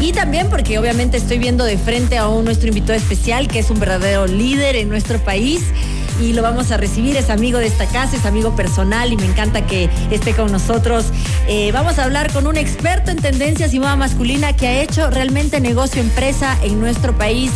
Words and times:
Y 0.00 0.12
también 0.12 0.48
porque 0.48 0.78
obviamente 0.78 1.18
estoy 1.18 1.38
viendo 1.38 1.64
de 1.64 1.76
frente 1.76 2.16
a 2.16 2.26
un 2.28 2.46
nuestro 2.46 2.68
invitado 2.68 2.94
especial, 2.94 3.48
que 3.48 3.58
es 3.58 3.70
un 3.70 3.78
verdadero 3.78 4.26
líder 4.26 4.76
en 4.76 4.88
nuestro 4.88 5.18
país 5.22 5.62
y 6.20 6.32
lo 6.32 6.42
vamos 6.42 6.70
a 6.70 6.78
recibir. 6.78 7.16
Es 7.16 7.28
amigo 7.28 7.58
de 7.58 7.66
esta 7.66 7.86
casa, 7.86 8.16
es 8.16 8.24
amigo 8.24 8.56
personal 8.56 9.12
y 9.12 9.16
me 9.16 9.26
encanta 9.26 9.66
que 9.66 9.90
esté 10.10 10.34
con 10.34 10.50
nosotros. 10.50 11.06
Eh, 11.48 11.70
vamos 11.72 11.98
a 11.98 12.04
hablar 12.04 12.32
con 12.32 12.46
un 12.46 12.56
experto 12.56 13.10
en 13.10 13.18
tendencias 13.18 13.74
y 13.74 13.78
moda 13.78 13.96
masculina 13.96 14.54
que 14.54 14.68
ha 14.68 14.82
hecho 14.82 15.10
realmente 15.10 15.60
negocio 15.60 16.00
empresa 16.00 16.56
en 16.62 16.80
nuestro 16.80 17.16
país. 17.16 17.50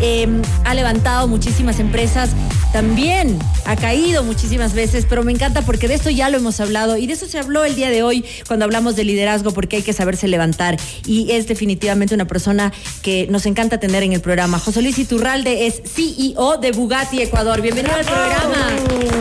Em, 0.00 0.42
ha 0.64 0.74
levantado 0.74 1.28
muchísimas 1.28 1.78
empresas, 1.78 2.30
también 2.72 3.38
ha 3.64 3.76
caído 3.76 4.24
muchísimas 4.24 4.74
veces, 4.74 5.06
pero 5.08 5.22
me 5.22 5.32
encanta 5.32 5.62
porque 5.62 5.86
de 5.88 5.94
esto 5.94 6.10
ya 6.10 6.28
lo 6.28 6.38
hemos 6.38 6.58
hablado 6.60 6.96
y 6.96 7.06
de 7.06 7.12
eso 7.12 7.26
se 7.26 7.38
habló 7.38 7.64
el 7.64 7.76
día 7.76 7.90
de 7.90 8.02
hoy 8.02 8.24
cuando 8.48 8.64
hablamos 8.64 8.96
de 8.96 9.04
liderazgo, 9.04 9.52
porque 9.52 9.76
hay 9.76 9.82
que 9.82 9.92
saberse 9.92 10.26
levantar 10.28 10.76
y 11.06 11.30
es 11.30 11.46
definitivamente 11.46 12.14
una 12.14 12.26
persona 12.26 12.72
que 13.02 13.26
nos 13.30 13.46
encanta 13.46 13.78
tener 13.78 14.02
en 14.02 14.12
el 14.12 14.20
programa. 14.20 14.58
José 14.58 14.82
Luis 14.82 14.98
Iturralde 14.98 15.66
es 15.66 15.82
CEO 15.84 16.56
de 16.56 16.72
Bugatti 16.72 17.22
Ecuador. 17.22 17.60
Bienvenido 17.62 17.94
al 17.94 18.04
programa. 18.04 18.66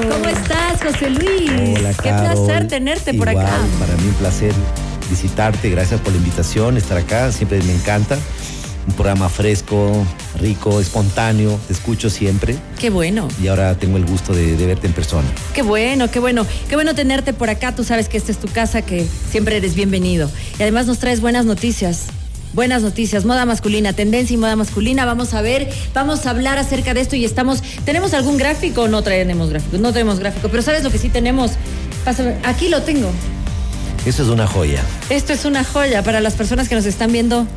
¿Cómo 0.10 0.26
estás, 0.26 0.82
José 0.82 1.10
Luis? 1.12 1.78
Hola, 1.78 1.94
Qué 1.94 2.10
placer 2.10 2.68
tenerte 2.68 3.14
por 3.14 3.30
acá. 3.30 3.58
Para 3.80 3.96
mí 3.98 4.08
un 4.08 4.16
placer 4.16 4.54
visitarte, 5.10 5.70
gracias 5.70 6.02
por 6.02 6.12
la 6.12 6.18
invitación, 6.18 6.78
estar 6.78 6.98
acá, 6.98 7.32
siempre 7.32 7.62
me 7.62 7.74
encanta. 7.74 8.18
Un 8.88 8.94
programa 8.96 9.30
fresco, 9.30 10.06
rico, 10.40 10.80
espontáneo, 10.80 11.60
te 11.68 11.74
escucho 11.74 12.10
siempre 12.10 12.56
Qué 12.80 12.90
bueno. 12.90 13.28
y 13.42 13.48
ahora 13.48 13.76
tengo 13.76 13.98
el 13.98 14.06
gusto 14.06 14.34
de, 14.34 14.56
de 14.58 14.66
verte 14.66 14.88
en 14.88 14.94
persona. 14.94 15.28
Qué 15.54 15.62
bueno, 15.62 16.10
qué 16.12 16.20
bueno. 16.20 16.46
Qué 16.70 16.76
bueno 16.76 16.96
tenerte 16.96 17.34
por 17.34 17.50
acá. 17.50 17.76
Tú 17.76 17.84
sabes 17.84 18.10
que 18.10 18.18
esta 18.18 18.32
es 18.32 18.38
tu 18.40 18.48
casa, 18.48 18.82
que 18.82 19.06
siempre 19.32 19.58
eres 19.58 19.76
bienvenido. 19.76 20.30
Y 20.60 20.64
además 20.64 20.88
nos 20.88 21.00
traes 21.00 21.22
buenas 21.22 21.46
noticias. 21.46 22.06
Buenas 22.54 22.84
noticias, 22.84 23.26
moda 23.26 23.46
masculina, 23.48 23.94
tendencia 23.94 24.36
y 24.36 24.38
moda 24.38 24.56
masculina. 24.56 25.06
Vamos 25.06 25.34
a 25.34 25.42
ver, 25.42 25.68
vamos 25.96 26.28
a 26.28 26.30
hablar 26.30 26.60
acerca 26.60 26.94
de 26.94 27.02
esto 27.02 27.16
y 27.16 27.26
estamos. 27.26 27.64
¿Tenemos 27.84 28.14
algún 28.14 28.38
gráfico? 28.38 28.88
No 28.88 29.02
tenemos 29.02 29.50
gráfico, 29.50 29.78
no 29.80 29.92
tenemos 29.92 30.20
gráfico. 30.20 30.50
Pero 30.50 30.62
¿sabes 30.62 30.84
lo 30.84 30.92
que 30.92 31.00
sí 31.00 31.10
tenemos? 31.10 31.52
Pásame, 32.06 32.36
aquí 32.44 32.70
lo 32.70 32.84
tengo. 32.84 33.10
Eso 34.06 34.22
es 34.22 34.30
una 34.30 34.46
joya, 34.46 34.84
Esto 35.10 35.32
es 35.34 35.46
una 35.46 35.64
joya 35.64 36.04
para 36.04 36.20
las 36.22 36.34
personas 36.34 36.70
que 36.70 36.76
nos 36.76 36.86
están 36.86 37.12
viendo. 37.12 37.48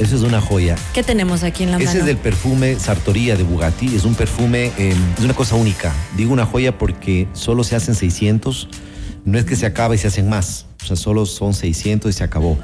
Eso 0.00 0.16
es 0.16 0.22
una 0.22 0.40
joya. 0.40 0.76
¿Qué 0.92 1.02
tenemos 1.02 1.42
aquí 1.42 1.62
en 1.64 1.70
la 1.70 1.76
Ese 1.78 1.86
mano? 1.86 2.00
es 2.00 2.06
del 2.06 2.16
perfume 2.16 2.78
Sartoria 2.78 3.36
de 3.36 3.42
Bugatti. 3.42 3.94
Es 3.94 4.04
un 4.04 4.14
perfume, 4.14 4.72
eh, 4.78 4.94
es 5.18 5.24
una 5.24 5.34
cosa 5.34 5.54
única. 5.56 5.92
Digo 6.16 6.32
una 6.32 6.46
joya 6.46 6.76
porque 6.78 7.28
solo 7.32 7.64
se 7.64 7.76
hacen 7.76 7.94
600. 7.94 8.68
No 9.24 9.38
es 9.38 9.44
que 9.46 9.56
se 9.56 9.64
acaba 9.66 9.94
y 9.94 9.98
se 9.98 10.08
hacen 10.08 10.28
más. 10.28 10.66
O 10.82 10.86
sea, 10.86 10.96
solo 10.96 11.24
son 11.24 11.54
600 11.54 12.10
y 12.10 12.12
se 12.12 12.24
acabó. 12.24 12.58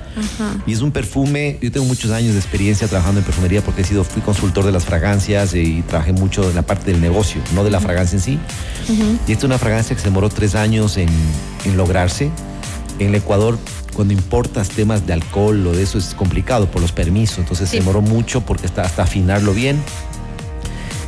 Y 0.67 0.75
es 0.75 0.83
un 0.83 0.92
perfume. 0.92 1.58
Yo 1.62 1.73
tengo 1.73 1.86
muchos 1.86 2.11
años 2.11 2.34
de 2.34 2.39
experiencia 2.39 2.86
trabajando 2.86 3.20
en 3.20 3.25
perfumería 3.25 3.62
porque 3.64 3.81
he 3.81 3.84
sido, 3.84 4.05
fui 4.05 4.20
consultor 4.20 4.67
de 4.67 4.73
las 4.73 4.84
fragancias 4.84 5.55
y 5.55 5.81
trabajé 5.89 6.12
mucho 6.12 6.47
en 6.51 6.55
la 6.55 6.61
parte 6.61 6.92
del 6.92 7.01
negocio, 7.01 7.41
no 7.55 7.64
de 7.64 7.70
la 7.70 7.81
fragancia 7.81 8.17
en 8.17 8.23
sí. 8.23 8.39
Y 9.27 9.33
esta 9.33 9.39
es 9.39 9.45
una 9.45 9.56
fragancia 9.58 9.97
que 9.97 10.03
se 10.03 10.08
demoró 10.08 10.28
tres 10.28 10.55
años 10.55 10.98
en, 10.98 11.08
en 11.64 11.77
lograrse. 11.78 12.31
En 12.98 13.08
el 13.08 13.14
Ecuador, 13.14 13.58
cuando 14.01 14.15
importas 14.15 14.70
temas 14.70 15.06
de 15.06 15.12
alcohol 15.12 15.67
o 15.67 15.73
de 15.73 15.83
eso 15.83 15.98
es 15.98 16.15
complicado 16.15 16.70
por 16.70 16.81
los 16.81 16.91
permisos. 16.91 17.37
Entonces 17.41 17.69
Sí. 17.69 17.77
se 17.77 17.81
demoró 17.81 18.01
mucho 18.01 18.41
porque 18.41 18.65
está 18.65 18.81
hasta 18.81 19.03
afinarlo 19.03 19.53
bien. 19.53 19.79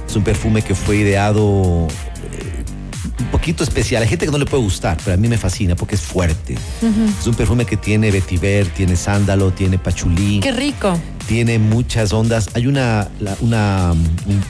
Es 0.07 0.15
un 0.15 0.23
perfume 0.25 0.61
que 0.61 0.75
fue 0.75 0.97
ideado 0.97 1.89
eh, 1.89 2.65
un 3.19 3.27
poquito 3.29 3.65
especial. 3.65 4.03
Hay 4.03 4.11
gente 4.11 4.27
que 4.27 4.31
no 4.31 4.37
le 4.37 4.45
puede 4.45 4.62
gustar, 4.62 4.99
pero 5.03 5.15
a 5.15 5.17
mí 5.17 5.27
me 5.27 5.39
fascina 5.39 5.75
porque 5.75 5.95
es 5.95 6.03
fuerte. 6.03 6.55
Es 7.19 7.27
un 7.27 7.34
perfume 7.34 7.65
que 7.65 7.79
tiene 7.79 8.11
vetiver, 8.11 8.67
tiene 8.67 8.95
sándalo, 8.95 9.53
tiene 9.53 9.79
pachulí, 9.79 10.41
Qué 10.41 10.53
rico. 10.53 10.93
tiene 11.27 11.59
muchas 11.59 12.12
ondas. 12.12 12.51
Hay 12.53 12.67
una, 12.67 13.09
una, 13.41 13.95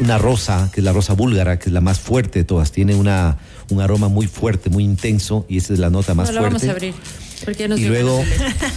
una 0.00 0.18
rosa, 0.18 0.68
que 0.74 0.80
es 0.80 0.84
la 0.84 0.92
rosa 0.92 1.12
búlgara, 1.12 1.60
que 1.60 1.66
es 1.68 1.72
la 1.72 1.80
más 1.80 2.00
fuerte 2.00 2.40
de 2.40 2.44
todas. 2.44 2.72
Tiene 2.72 2.96
una, 2.96 3.36
un 3.70 3.80
aroma 3.80 4.08
muy 4.08 4.26
fuerte, 4.26 4.68
muy 4.68 4.82
intenso, 4.82 5.46
y 5.48 5.58
esa 5.58 5.74
es 5.74 5.78
la 5.78 5.90
nota 5.90 6.14
más 6.14 6.26
No, 6.30 6.32
lo 6.34 6.40
fuerte. 6.40 6.56
vamos 6.58 6.68
a 6.68 6.72
abrir. 6.72 6.94
Porque 7.44 7.64
Y 7.64 7.84
luego, 7.86 8.22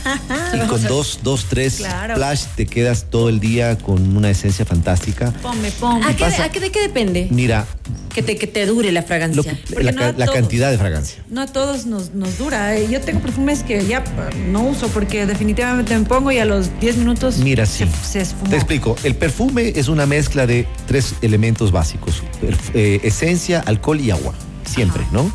y 0.53 0.67
con 0.67 0.83
dos, 0.83 1.19
dos, 1.23 1.45
tres 1.49 1.75
Claro. 1.77 2.15
splash 2.15 2.43
te 2.55 2.65
quedas 2.65 3.05
todo 3.09 3.29
el 3.29 3.39
día 3.39 3.77
con 3.77 4.15
una 4.15 4.29
esencia 4.29 4.65
fantástica. 4.65 5.31
Ponme, 5.41 5.71
ponme. 5.71 6.05
¿A 6.05 6.15
qué, 6.15 6.23
pasa? 6.25 6.45
a 6.45 6.49
qué- 6.51 6.59
¿De 6.59 6.71
qué 6.71 6.81
depende? 6.81 7.27
Mira, 7.31 7.65
Que 8.13 8.23
te, 8.23 8.37
que 8.37 8.47
te 8.47 8.65
dure 8.65 8.91
la 8.91 9.03
fragancia. 9.03 9.43
que- 9.67 9.83
la, 9.83 9.91
no 9.91 9.97
ca- 9.99 10.07
a 10.07 10.11
la 10.13 10.25
todos. 10.25 10.31
cantidad 10.39 10.71
de 10.71 10.77
fragancia. 10.77 11.23
No 11.29 11.41
a 11.41 11.47
todos 11.47 11.85
nos, 11.85 12.13
nos 12.13 12.37
dura. 12.37 12.75
Eh, 12.77 12.87
Yo 12.89 13.01
tengo 13.01 13.19
perfumes 13.19 13.61
que 13.63 13.85
ya 13.85 14.03
no 14.51 14.63
uso 14.63 14.87
porque 14.87 15.25
definitivamente 15.25 15.97
me 15.97 16.05
pongo 16.05 16.31
y 16.31 16.39
a 16.39 16.45
los 16.45 16.79
10 16.79 16.97
minutos 16.97 17.37
Mira, 17.37 17.65
se, 17.65 17.85
sí. 17.85 17.91
se 18.03 18.21
esfumó. 18.21 18.49
Te 18.49 18.55
explico. 18.55 18.95
El 19.03 19.15
perfume 19.15 19.73
es 19.75 19.87
una 19.89 20.05
mezcla 20.05 20.47
de 20.47 20.65
tres 20.87 21.13
elementos 21.21 21.71
básicos: 21.71 22.23
Perf- 22.41 22.71
eh, 22.73 23.01
esencia, 23.03 23.59
alcohol 23.59 23.99
y 23.99 24.11
agua. 24.11 24.33
Siempre, 24.65 25.03
¿no? 25.11 25.31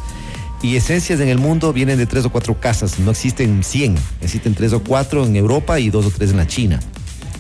Y 0.63 0.77
esencias 0.77 1.21
en 1.21 1.29
el 1.29 1.39
mundo 1.39 1.73
vienen 1.73 1.97
de 1.99 2.07
tres 2.07 2.25
o 2.27 2.31
cuatro 2.31 2.61
casas. 2.61 2.99
No 2.99 3.13
existen 3.13 3.65
100. 3.65 3.95
Existen 4.21 4.55
tres 4.55 4.73
o 4.75 4.83
cuatro 4.83 5.25
en 5.25 5.35
Europa 5.37 5.81
y 5.81 5.89
dos 5.91 6.05
o 6.07 6.11
tres 6.11 6.31
en 6.31 6.37
la 6.37 6.47
China. 6.47 6.81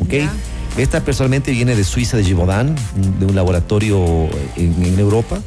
¿Ok? 0.01 0.15
Esta 0.79 1.05
personalmente 1.05 1.51
viene 1.51 1.77
de 1.77 1.85
Suiza, 1.85 2.17
de 2.17 2.25
Givaudan, 2.25 2.75
de 3.19 3.27
un 3.27 3.35
laboratorio 3.35 4.29
en, 4.57 4.75
en 4.85 4.99
Europa, 4.99 5.41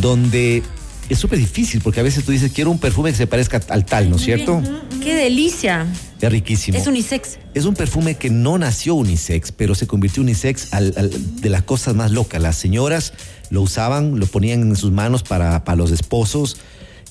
donde 0.00 0.62
es 1.08 1.18
súper 1.18 1.38
difícil 1.38 1.80
porque 1.80 2.00
a 2.00 2.02
veces 2.02 2.24
tú 2.24 2.32
dices, 2.32 2.50
quiero 2.52 2.70
un 2.72 2.78
perfume 2.80 3.10
que 3.10 3.16
se 3.16 3.26
parezca 3.28 3.60
al 3.68 3.84
tal, 3.84 4.10
¿no 4.10 4.16
es 4.16 4.22
cierto? 4.22 4.60
¡Qué 5.00 5.14
delicia! 5.14 5.86
Es 6.20 6.32
riquísimo. 6.32 6.76
Es 6.78 6.86
unisex. 6.88 7.38
Es 7.54 7.64
un 7.66 7.74
perfume 7.74 8.16
que 8.16 8.30
no 8.30 8.58
nació 8.58 8.94
unisex, 8.96 9.52
pero 9.52 9.74
se 9.76 9.86
convirtió 9.86 10.22
unisex 10.22 10.72
al- 10.72 10.94
al- 10.96 11.40
de 11.40 11.48
las 11.50 11.62
cosas 11.62 11.94
más 11.94 12.10
locas. 12.10 12.42
Las 12.42 12.56
señoras 12.56 13.12
lo 13.50 13.60
usaban, 13.62 14.18
lo 14.18 14.26
ponían 14.26 14.62
en 14.62 14.74
sus 14.74 14.90
manos 14.90 15.22
para, 15.22 15.62
para 15.64 15.76
los 15.76 15.92
esposos 15.92 16.56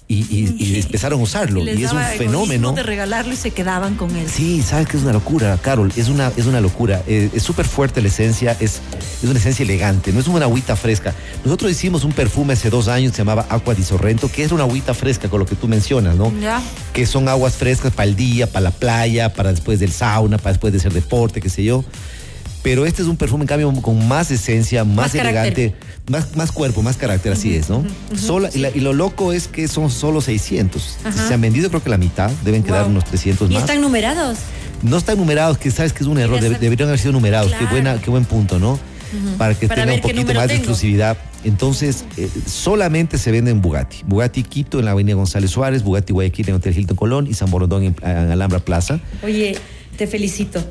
y, 0.07 0.17
y- 0.29 0.55
y 0.59 0.79
empezaron 0.79 1.19
a 1.19 1.23
usarlo. 1.23 1.63
les 1.63 1.79
Y, 1.79 1.83
es 1.83 1.91
un 1.91 1.99
fenómeno. 2.03 2.71
de 2.73 2.83
regalarlo 2.83 3.33
y 3.33 3.38
se 3.38 3.49
quedaban 3.51 3.95
con 3.95 4.16
él. 4.16 4.27
Sí, 4.29 4.61
sabes 4.61 4.88
que 4.88 4.97
es 4.97 5.03
una 5.03 5.13
locura, 5.13 5.57
Carol. 5.61 5.91
Es 5.95 6.09
una, 6.09 6.31
es 6.38 6.45
una 6.45 6.61
locura. 6.61 7.01
Eh, 7.07 7.29
es 7.33 7.41
súper 7.41 7.66
fuerte 7.66 8.01
la 8.03 8.09
esencia, 8.09 8.55
es, 8.59 8.81
es 9.23 9.29
una 9.29 9.39
esencia 9.39 9.63
elegante, 9.63 10.13
no 10.13 10.19
es 10.19 10.27
una 10.27 10.45
agüita 10.45 10.75
fresca. 10.75 11.15
Nosotros 11.44 11.71
hicimos 11.71 12.03
un 12.03 12.11
perfume 12.11 12.53
hace 12.53 12.69
dos 12.69 12.88
años, 12.88 13.13
se 13.13 13.17
llamaba 13.19 13.47
Aqua 13.49 13.73
di 13.73 13.83
Sorrento, 13.83 14.31
que 14.31 14.44
es 14.44 14.51
una 14.51 14.63
agüita 14.63 14.94
fresca, 14.94 15.27
con 15.27 15.39
lo 15.39 15.45
que 15.47 15.55
tú 15.55 15.67
mencionas, 15.67 16.15
¿no? 16.15 16.31
Ya. 16.39 16.61
que 16.94 17.05
son 17.07 17.27
aguas 17.27 17.55
frescas 17.55 17.91
para 17.91 18.07
el 18.07 18.15
día, 18.15 18.45
para 18.47 18.65
la 18.65 18.71
playa, 18.71 19.33
para 19.33 19.51
después 19.51 19.79
del 19.79 19.91
sauna, 19.91 20.38
para 20.38 20.51
después 20.53 20.71
de 20.71 20.79
hacer 20.79 20.94
deporte, 20.94 21.41
qué 21.41 21.49
sé 21.49 21.63
yo. 21.63 21.83
Pero 22.65 22.85
este 22.87 23.03
es 23.03 23.07
un 23.07 23.15
perfume, 23.15 23.43
en 23.43 23.47
cambio, 23.47 23.71
con 23.83 24.07
más 24.07 24.31
esencia, 24.31 24.83
más, 24.83 24.95
Más 24.95 25.11
carácter. 25.11 25.53
elegante, 25.53 25.75
más, 26.09 26.35
más 26.35 26.51
cuerpo, 26.51 26.81
más 26.81 26.97
carácter, 26.97 27.31
así 27.33 27.55
es, 27.55 27.69
¿no? 27.69 27.85
Sola- 28.17 28.49
y, 28.53 28.57
la- 28.57 28.71
y 28.71 28.79
lo 28.79 28.91
loco 28.91 29.31
es 29.33 29.47
que 29.47 29.67
son 29.67 29.91
solo 29.91 30.19
600. 30.19 30.97
Ajá. 31.05 31.27
Se 31.27 31.33
han 31.35 31.41
vendido 31.41 31.69
creo 31.69 31.83
que 31.83 31.91
la 31.91 31.99
mitad, 31.99 32.31
deben 32.43 32.63
quedar 32.63 32.87
unos 32.87 33.05
300 33.05 33.51
¿Y 33.51 33.53
más. 33.53 33.61
están 33.61 33.81
numerados? 33.81 34.39
No 34.81 34.97
están 34.97 35.17
numerados, 35.17 35.59
que 35.59 35.69
sabes 35.69 35.93
que 35.93 36.01
es 36.03 36.07
un 36.09 36.17
error, 36.17 36.39
debe- 36.41 36.57
deberían 36.57 36.89
haber 36.89 36.99
sido 36.99 37.11
numerados. 37.13 37.49
Claro. 37.49 37.65
Qué, 37.67 37.71
buena, 37.71 38.01
qué 38.01 38.09
buen 38.09 38.25
punto, 38.25 38.57
¿no? 38.57 38.79
Para 39.37 39.53
que 39.53 39.67
Para 39.67 39.83
tenga 39.83 39.93
un 39.95 40.01
poquito 40.01 40.33
más 40.33 40.47
de 40.47 40.55
exclusividad. 40.55 41.17
Entonces, 41.43 42.03
eh, 42.17 42.27
solamente 42.47 43.19
se 43.19 43.31
vende 43.31 43.51
en 43.51 43.61
Bugatti. 43.61 43.97
Bugatti 44.07 44.41
Quito 44.41 44.79
en 44.79 44.85
la 44.85 44.91
Avenida 44.91 45.15
González 45.15 45.51
Suárez, 45.51 45.83
Bugatti 45.83 46.11
Guayaquil 46.13 46.49
en 46.49 46.55
Hotel 46.55 46.75
Hilton 46.77 46.97
Colón 46.97 47.27
y 47.27 47.35
San 47.35 47.51
Borondón 47.51 47.83
en, 47.83 47.95
en 48.01 48.31
Alhambra 48.31 48.59
Plaza. 48.59 48.99
Oye, 49.23 49.55
te 49.97 50.07
felicito. 50.07 50.65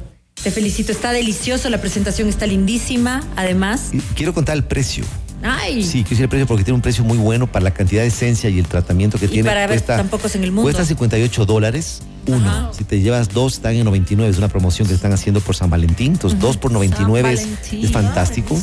Te 0.44 0.50
felicito. 0.50 0.92
Está 0.92 1.12
delicioso, 1.12 1.70
la 1.70 1.80
presentación 1.80 2.28
está 2.28 2.46
lindísima. 2.46 3.22
Además, 3.34 3.88
Y 3.92 3.98
quiero 4.14 4.34
contar 4.34 4.56
el 4.56 4.64
precio. 4.64 5.02
ay, 5.42 5.82
Sí, 5.82 6.02
quiero 6.04 6.10
decir 6.10 6.22
el 6.24 6.28
precio 6.28 6.46
porque 6.46 6.64
tiene 6.64 6.74
un 6.76 6.82
precio 6.82 7.02
muy 7.02 7.16
bueno 7.16 7.50
para 7.50 7.64
la 7.64 7.70
cantidad 7.72 8.02
de 8.02 8.08
esencia 8.08 8.50
y 8.50 8.58
el 8.58 8.66
tratamiento 8.66 9.18
que 9.18 9.24
Y 9.24 9.28
tiene. 9.28 9.48
para 9.48 9.66
ver 9.66 9.82
pocos 10.10 10.34
en 10.36 10.44
el 10.44 10.52
mundo. 10.52 10.64
Cuesta 10.64 10.84
58 10.84 11.46
dólares 11.46 12.02
uno. 12.26 12.46
Ajá. 12.48 12.70
Si 12.76 12.84
te 12.84 13.00
llevas 13.00 13.30
dos, 13.30 13.54
están 13.54 13.74
en 13.74 13.84
99. 13.84 14.30
Es 14.30 14.38
una 14.38 14.48
promoción 14.48 14.86
que 14.86 14.94
están 14.94 15.12
haciendo 15.12 15.40
por 15.40 15.56
San 15.56 15.70
Valentín. 15.70 16.12
Entonces, 16.12 16.38
dos 16.38 16.56
por 16.58 16.72
99 16.72 17.32
es, 17.32 17.48
es 17.72 17.90
fantástico. 17.90 18.60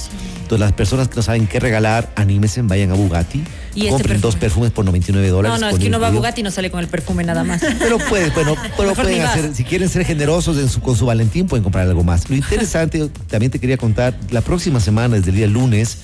Entonces, 0.51 0.68
las 0.68 0.74
personas 0.75 1.07
que 1.07 1.15
no 1.15 1.21
saben 1.21 1.48
qué 1.48 1.62
regalar, 1.62 2.12
anímense, 2.18 2.62
vayan 2.63 2.92
a 2.92 2.95
Bugatti. 2.95 3.42
¿Y 3.74 3.83
este 3.86 3.92
compren 3.92 4.19
dos 4.19 4.36
perfume? 4.36 4.65
perfumes 4.68 4.71
por 4.71 4.83
99 4.83 5.30
dólares. 5.30 5.62
no, 5.62 5.65
no, 5.69 5.74
es 5.74 5.80
que 5.81 5.88
uno 5.88 5.98
va 6.01 6.07
a. 6.07 6.12
Bugatti 6.12 6.42
y 6.42 6.44
no 6.44 6.51
sale 6.51 6.69
con 6.69 6.81
el 6.81 6.88
perfume 6.89 7.24
nada 7.24 7.45
más. 7.45 7.62
Pero 7.80 7.98
pueden, 8.00 8.33
bueno, 8.33 8.56
pero 8.75 8.94
pueden 8.95 9.21
hacer, 9.21 9.56
si 9.56 9.63
quieren 9.63 9.88
ser 9.88 10.03
generosos 10.03 10.57
en 10.57 10.68
su- 10.68 10.81
con 10.81 10.98
su 10.98 11.06
Valentín, 11.06 11.48
pueden 11.48 11.63
comprar 11.63 11.88
algo 11.88 12.03
más. 12.03 12.30
Lo 12.30 12.36
interesante, 12.36 13.07
también 13.30 13.50
te 13.50 13.59
quería 13.59 13.77
contar, 13.77 14.13
la 14.30 14.42
próxima 14.42 14.81
semana, 14.81 15.15
desde 15.15 15.30
el 15.30 15.38
día 15.38 15.48
lunes, 15.48 16.00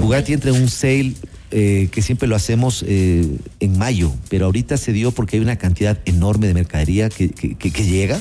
Bugatti 0.00 0.32
entra 0.32 0.50
en 0.52 0.62
un 0.62 0.68
sale 0.68 1.14
eh, 1.50 1.88
que 1.90 2.00
siempre 2.00 2.28
lo 2.28 2.36
hacemos 2.36 2.84
eh, 2.86 3.26
en 3.58 3.78
mayo, 3.78 4.12
pero 4.28 4.44
ahorita 4.44 4.76
se 4.76 4.92
dio 4.92 5.10
porque 5.10 5.38
hay 5.38 5.42
una 5.42 5.56
cantidad 5.56 5.98
enorme 6.04 6.46
de 6.46 6.54
mercadería 6.54 7.08
que, 7.08 7.30
que- 7.30 7.56
que- 7.56 7.72
que 7.72 7.84
llega 7.84 8.20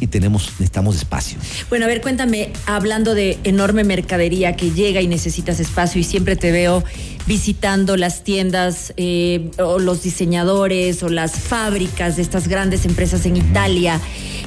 y 0.00 0.06
tenemos, 0.06 0.50
necesitamos 0.52 0.96
espacio. 0.96 1.38
Bueno, 1.68 1.84
a 1.84 1.88
ver, 1.88 2.00
cuéntame, 2.00 2.52
hablando 2.66 3.14
de 3.14 3.38
enorme 3.44 3.84
mercadería 3.84 4.56
que 4.56 4.70
llega 4.70 5.00
y 5.00 5.06
necesitas 5.06 5.60
espacio 5.60 6.00
y 6.00 6.04
siempre 6.04 6.36
te 6.36 6.52
veo 6.52 6.84
visitando 7.26 7.96
las 7.96 8.24
tiendas 8.24 8.94
eh, 8.96 9.50
o 9.58 9.78
los 9.78 10.02
diseñadores 10.02 11.02
o 11.02 11.08
las 11.08 11.32
fábricas 11.32 12.16
de 12.16 12.22
estas 12.22 12.48
grandes 12.48 12.84
empresas 12.84 13.26
en 13.26 13.36
Italia. 13.36 14.00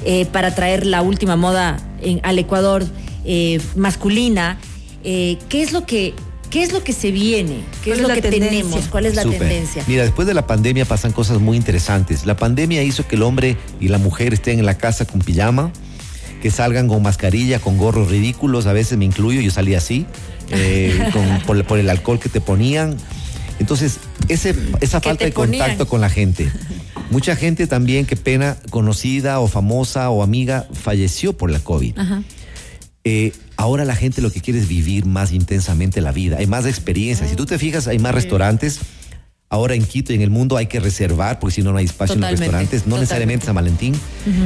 eh, 0.03 0.25
para 0.25 0.55
traer 0.55 0.85
la 0.85 1.01
última 1.03 1.35
moda 1.35 1.77
en, 2.01 2.21
al 2.23 2.39
Ecuador 2.39 2.83
eh, 3.23 3.61
masculina. 3.75 4.57
¿Qué 5.03 5.37
es 5.51 5.73
lo 5.73 5.85
que 5.85 6.13
¿Qué 6.51 6.61
es 6.61 6.73
lo 6.73 6.83
que 6.83 6.93
se 6.93 7.11
viene? 7.11 7.61
¿Qué 7.83 7.93
es 7.93 8.01
lo 8.01 8.09
que 8.09 8.21
tenemos? 8.21 8.87
¿Cuál 8.89 9.05
es 9.07 9.15
la 9.15 9.23
tendencia? 9.23 9.83
Mira, 9.87 10.03
después 10.03 10.27
de 10.27 10.33
la 10.33 10.45
pandemia 10.45 10.85
pasan 10.85 11.11
cosas 11.13 11.39
muy 11.39 11.57
interesantes. 11.57 12.25
La 12.25 12.35
pandemia 12.35 12.83
hizo 12.83 13.07
que 13.07 13.15
el 13.15 13.23
hombre 13.23 13.57
y 13.79 13.87
la 13.87 13.97
mujer 13.97 14.33
estén 14.33 14.59
en 14.59 14.65
la 14.65 14.77
casa 14.77 15.05
con 15.05 15.21
pijama, 15.21 15.71
que 16.41 16.51
salgan 16.51 16.87
con 16.87 17.01
mascarilla, 17.01 17.59
con 17.59 17.77
gorros 17.77 18.09
ridículos, 18.11 18.65
a 18.67 18.73
veces 18.73 18.97
me 18.97 19.05
incluyo, 19.05 19.39
yo 19.41 19.49
salía 19.49 19.77
así, 19.77 20.05
eh, 20.49 21.09
con- 21.13 21.39
por, 21.47 21.63
por 21.65 21.79
el 21.79 21.89
alcohol 21.89 22.19
que 22.19 22.29
te 22.29 22.41
ponían. 22.41 22.97
Entonces, 23.59 23.99
ese, 24.27 24.53
esa 24.81 24.99
falta 25.01 25.23
de 25.25 25.31
contacto 25.33 25.87
con 25.87 26.01
la 26.01 26.09
gente. 26.09 26.51
Mucha 27.11 27.35
gente 27.35 27.67
también, 27.67 28.05
qué 28.05 28.15
pena, 28.15 28.57
conocida 28.71 29.39
o 29.39 29.47
famosa 29.47 30.09
o 30.09 30.23
amiga, 30.23 30.67
falleció 30.73 31.33
por 31.33 31.51
la 31.51 31.59
COVID. 31.59 31.97
Ajá. 31.99 32.23
Eh, 33.03 33.33
ahora 33.57 33.83
la 33.85 33.95
gente 33.95 34.21
lo 34.21 34.31
que 34.31 34.41
quiere 34.41 34.59
es 34.59 34.67
vivir 34.67 35.05
más 35.05 35.31
intensamente 35.31 36.01
la 36.01 36.11
vida. 36.11 36.37
Hay 36.37 36.47
más 36.47 36.65
experiencias. 36.65 37.29
Si 37.29 37.35
tú 37.35 37.45
te 37.45 37.57
fijas, 37.57 37.87
hay 37.87 37.99
más 37.99 38.13
restaurantes. 38.13 38.79
Ahora 39.49 39.75
en 39.75 39.83
Quito 39.83 40.13
y 40.13 40.15
en 40.15 40.21
el 40.21 40.29
mundo 40.29 40.55
hay 40.55 40.67
que 40.67 40.79
reservar 40.79 41.37
porque 41.39 41.55
si 41.55 41.61
no, 41.61 41.73
no 41.73 41.77
hay 41.79 41.83
espacio 41.83 42.15
en 42.15 42.21
los 42.21 42.29
restaurantes. 42.31 42.81
No 42.81 42.95
totalmente. 42.95 43.01
necesariamente 43.01 43.45
San 43.47 43.55
Valentín. 43.55 43.99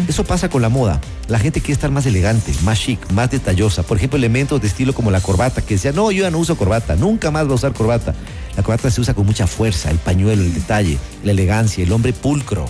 Eso 0.07 0.23
pasa 0.23 0.49
con 0.49 0.63
la 0.63 0.69
moda. 0.69 0.99
La 1.27 1.37
gente 1.37 1.59
quiere 1.59 1.73
estar 1.73 1.91
más 1.91 2.07
elegante, 2.07 2.51
más 2.63 2.79
chic, 2.79 3.11
más 3.11 3.29
detallosa. 3.29 3.83
Por 3.83 3.97
ejemplo, 3.97 4.17
elementos 4.17 4.59
de 4.61 4.67
estilo 4.67 4.95
como 4.95 5.11
la 5.11 5.21
corbata, 5.21 5.61
que 5.61 5.75
decía, 5.75 5.91
no, 5.91 6.09
yo 6.11 6.23
ya 6.23 6.31
no 6.31 6.39
uso 6.39 6.57
corbata, 6.57 6.95
nunca 6.95 7.29
más 7.29 7.43
voy 7.43 7.51
a 7.51 7.55
usar 7.55 7.73
corbata. 7.73 8.15
La 8.57 8.63
corbata 8.63 8.89
se 8.89 8.99
usa 8.99 9.13
con 9.13 9.27
mucha 9.27 9.45
fuerza, 9.45 9.91
el 9.91 9.97
pañuelo, 9.99 10.41
el 10.41 10.55
detalle, 10.55 10.97
la 11.23 11.31
elegancia, 11.33 11.83
el 11.83 11.91
hombre 11.91 12.11
pulcro. 12.13 12.65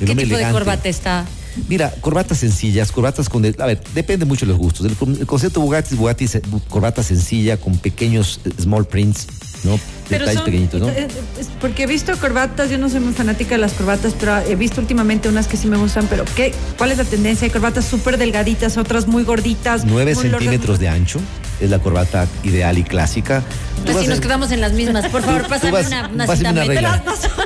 El 0.00 0.06
¿Qué 0.06 0.12
hombre 0.12 0.24
tipo 0.24 0.36
de 0.36 0.42
elegante. 0.42 0.58
corbata 0.58 0.88
está? 0.88 1.26
Mira, 1.68 1.92
corbatas 2.00 2.38
sencillas, 2.38 2.90
corbatas 2.92 3.28
con... 3.28 3.44
a 3.44 3.66
ver, 3.66 3.80
depende 3.94 4.24
mucho 4.24 4.44
de 4.46 4.52
los 4.52 4.58
gustos. 4.60 4.86
El, 4.86 4.94
con- 4.96 5.14
el 5.16 5.26
concepto 5.26 5.60
Bugatti 5.60 5.94
es 5.94 5.98
Bugatti, 5.98 6.24
es 6.24 6.38
corbata 6.68 7.02
sencilla 7.02 7.56
con 7.56 7.78
pequeños 7.78 8.40
eh, 8.44 8.50
small 8.60 8.86
prints, 8.86 9.26
¿no? 9.64 9.78
Detalles 10.08 10.34
son- 10.34 10.44
pequeñitos, 10.44 10.80
¿no? 10.80 10.88
eh, 10.88 11.08
es 11.40 11.48
porque 11.60 11.84
he 11.84 11.86
visto 11.86 12.12
corbatas, 12.18 12.70
yo 12.70 12.76
no 12.78 12.88
soy 12.90 13.00
muy 13.00 13.12
fanática 13.14 13.54
de 13.54 13.58
las 13.58 13.72
corbatas, 13.72 14.14
pero 14.18 14.38
he 14.38 14.54
visto 14.56 14.80
últimamente 14.80 15.28
unas 15.28 15.46
que 15.46 15.56
sí 15.56 15.66
me 15.66 15.76
gustan, 15.76 16.06
pero 16.08 16.24
¿qué, 16.36 16.52
¿cuál 16.76 16.90
es 16.92 16.98
la 16.98 17.04
tendencia? 17.04 17.46
Hay 17.46 17.50
corbatas 17.50 17.84
súper 17.86 18.18
delgaditas, 18.18 18.76
otras 18.76 19.06
muy 19.06 19.22
gorditas. 19.24 19.84
9 19.84 20.14
muy 20.14 20.24
largas. 20.24 20.40
centímetros 20.42 20.78
de 20.78 20.88
ancho 20.88 21.20
es 21.60 21.70
la 21.70 21.78
corbata 21.78 22.26
ideal 22.42 22.78
y 22.78 22.82
clásica. 22.84 23.42
Tú 23.84 23.90
Así 23.90 23.98
vas 24.00 24.08
nos 24.08 24.18
a- 24.18 24.20
quedamos 24.22 24.50
en 24.52 24.60
las 24.60 24.72
mismas. 24.72 25.06
Por 25.08 25.22
favor, 25.22 25.46
pásame 25.48 25.72
vas- 25.72 25.86
una, 25.88 26.08
una 26.08 26.26
pásame 26.26 26.38
cita 26.38 26.50
una 26.52 26.64
regla. 26.64 27.02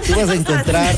Tú 0.07 0.15
vas 0.17 0.29
a 0.29 0.35
encontrar, 0.35 0.97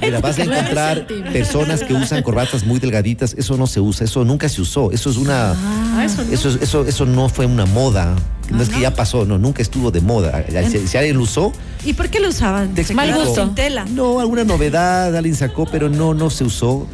mira, 0.00 0.20
vas 0.20 0.38
a 0.38 0.42
encontrar 0.42 1.06
personas 1.32 1.82
que 1.82 1.94
usan 1.94 2.22
corbatas 2.22 2.64
muy 2.64 2.78
delgaditas. 2.78 3.34
Eso 3.38 3.56
no 3.56 3.66
se 3.66 3.80
usa, 3.80 4.04
eso 4.04 4.24
nunca 4.24 4.48
se 4.48 4.60
usó. 4.60 4.90
Eso 4.92 5.10
es 5.10 5.16
una, 5.16 5.52
Ah, 5.52 6.04
eso 6.04 6.22
no. 6.24 6.32
eso, 6.32 6.48
es- 6.50 6.62
eso, 6.62 6.84
eso 6.86 7.04
no 7.06 7.28
fue 7.28 7.46
una 7.46 7.66
moda. 7.66 8.14
No 8.50 8.62
es 8.62 8.68
que 8.68 8.78
ya 8.80 8.94
pasó, 8.94 9.24
no, 9.24 9.38
nunca 9.38 9.60
estuvo 9.60 9.90
de 9.90 10.00
moda. 10.00 10.44
Si, 10.70 10.86
si 10.86 10.96
alguien 10.96 11.16
lo 11.16 11.24
usó, 11.24 11.52
¿Y 11.84 11.94
por 11.94 12.08
qué 12.08 12.20
lo 12.20 12.28
usaban? 12.28 12.74
Te 12.74 12.84
Se 12.84 12.94
Mal 12.94 13.12
gusto. 13.12 13.44
sin 13.44 13.54
tela. 13.56 13.84
No, 13.90 14.20
alguna 14.20 14.44
novedad, 14.44 15.14
alguien 15.16 15.34
sacó, 15.34 15.66
pero 15.66 15.88
no, 15.88 16.14
no 16.14 16.30
se 16.30 16.44
usó. 16.44 16.86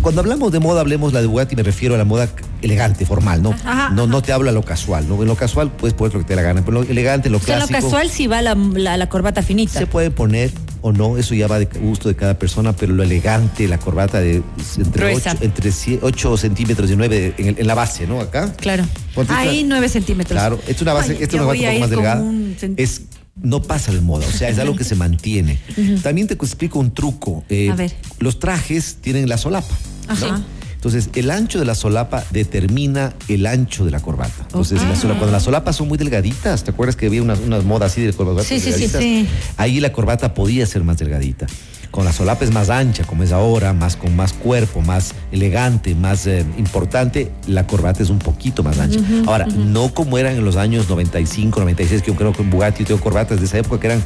Cuando 0.00 0.20
hablamos 0.22 0.52
de 0.52 0.58
moda, 0.60 0.80
hablemos 0.80 1.12
la 1.12 1.20
de 1.20 1.26
Bugatti, 1.26 1.56
me 1.56 1.62
refiero 1.62 1.94
a 1.94 1.98
la 1.98 2.04
moda 2.04 2.28
elegante, 2.62 3.04
formal, 3.06 3.42
¿no? 3.42 3.50
Ajá, 3.64 3.90
no, 3.90 4.06
no 4.06 4.22
te 4.22 4.32
hablo 4.32 4.50
a 4.50 4.52
lo 4.52 4.62
casual, 4.62 5.08
¿no? 5.08 5.20
En 5.22 5.28
lo 5.28 5.36
casual 5.36 5.70
puedes 5.72 5.94
poner 5.94 6.14
lo 6.14 6.20
que 6.20 6.24
te 6.26 6.32
dé 6.34 6.36
la 6.36 6.42
gana, 6.42 6.62
pero 6.64 6.82
lo 6.82 6.88
elegante, 6.88 7.30
lo 7.30 7.38
O 7.38 7.40
sea, 7.40 7.54
en 7.54 7.60
lo 7.60 7.66
clásico. 7.66 7.90
casual 7.90 8.10
sí 8.10 8.26
va 8.26 8.42
la, 8.42 8.54
la, 8.54 8.96
la 8.96 9.08
corbata 9.08 9.42
finita. 9.42 9.78
Se 9.78 9.86
puede 9.86 10.10
poner 10.10 10.50
o 10.82 10.92
no, 10.92 11.16
eso 11.18 11.34
ya 11.34 11.48
va 11.48 11.58
de 11.58 11.64
gusto 11.66 12.08
de 12.08 12.14
cada 12.16 12.38
persona, 12.38 12.72
pero 12.74 12.92
lo 12.94 13.02
elegante, 13.02 13.66
la 13.68 13.78
corbata 13.78 14.20
de 14.20 14.42
entre. 14.78 15.14
8, 15.14 15.30
entre 15.40 15.70
8 16.02 16.36
centímetros 16.36 16.90
y 16.90 16.96
9 16.96 17.34
en, 17.38 17.46
el- 17.48 17.58
en 17.58 17.66
la 17.66 17.74
base, 17.74 18.06
¿no? 18.06 18.20
Acá. 18.20 18.52
Claro. 18.56 18.84
Ahí 19.28 19.64
nueve 19.66 19.88
centímetros. 19.88 20.38
Claro, 20.38 20.58
esta 20.60 20.70
es 20.72 20.82
una 20.82 20.92
base, 20.92 21.12
Ay, 21.12 21.18
esta 21.22 21.36
es 21.36 21.42
una 21.42 21.44
base 21.46 21.60
un 21.60 21.66
poco 21.66 21.80
más 21.80 21.90
delgada. 21.90 22.20
un 22.22 22.56
Es, 22.76 23.02
no 23.42 23.60
pasa 23.62 23.92
de 23.92 24.00
moda, 24.00 24.26
o 24.26 24.30
sea, 24.32 24.48
es 24.48 24.58
algo 24.58 24.76
que 24.76 24.84
se 24.84 24.94
mantiene. 24.94 25.58
También 26.02 26.26
te 26.26 26.34
explico 26.34 26.78
un 26.78 26.92
truco. 26.94 27.44
Eh, 27.48 27.70
A 27.70 27.74
ver. 27.74 27.92
Los 28.18 28.38
trajes 28.38 28.96
tienen 29.00 29.28
la 29.28 29.36
solapa. 29.38 29.74
¿no? 30.08 30.44
Entonces, 30.76 31.10
el 31.14 31.30
ancho 31.30 31.58
de 31.58 31.64
la 31.64 31.74
solapa 31.74 32.22
determina 32.30 33.12
el 33.28 33.46
ancho 33.46 33.84
de 33.84 33.90
la 33.90 34.00
corbata. 34.00 34.42
Entonces, 34.42 34.80
la 34.82 35.14
cuando 35.14 35.32
las 35.32 35.42
solapas 35.42 35.74
son 35.76 35.88
muy 35.88 35.98
delgaditas, 35.98 36.62
¿te 36.64 36.70
acuerdas 36.70 36.96
que 36.96 37.06
había 37.06 37.22
unas, 37.22 37.40
modas 37.64 37.92
así 37.92 38.02
de 38.02 38.12
corbatas 38.12 38.46
Sí, 38.46 38.60
sí, 38.60 38.72
sí. 38.72 39.28
Ahí 39.56 39.80
la 39.80 39.92
corbata 39.92 40.34
podía 40.34 40.64
ser 40.66 40.84
más 40.84 40.98
delgadita. 40.98 41.46
Con 41.90 42.04
la 42.04 42.12
solapa 42.12 42.44
es 42.44 42.52
más 42.52 42.68
ancha, 42.68 43.04
como 43.04 43.22
es 43.22 43.32
ahora, 43.32 43.72
más 43.72 43.96
con 43.96 44.14
más 44.14 44.32
cuerpo, 44.34 44.82
más 44.82 45.14
elegante, 45.32 45.94
más 45.94 46.26
eh, 46.26 46.44
importante, 46.58 47.32
la 47.46 47.66
corbata 47.66 48.02
es 48.02 48.10
un 48.10 48.18
poquito 48.18 48.62
más 48.62 48.78
ancha. 48.78 49.00
Ahora, 49.26 49.46
no 49.46 49.94
como 49.94 50.18
eran 50.18 50.36
en 50.36 50.44
los 50.44 50.56
años 50.56 50.90
95, 50.90 51.58
96, 51.58 52.02
que 52.02 52.08
yo 52.08 52.16
creo 52.16 52.32
que 52.32 52.42
en 52.42 52.50
Bugatti 52.50 52.80
yo 52.82 52.88
tengo 52.88 53.00
corbatas 53.00 53.40
de 53.40 53.46
esa 53.46 53.58
época 53.58 53.80
que 53.80 53.86
eran 53.86 54.04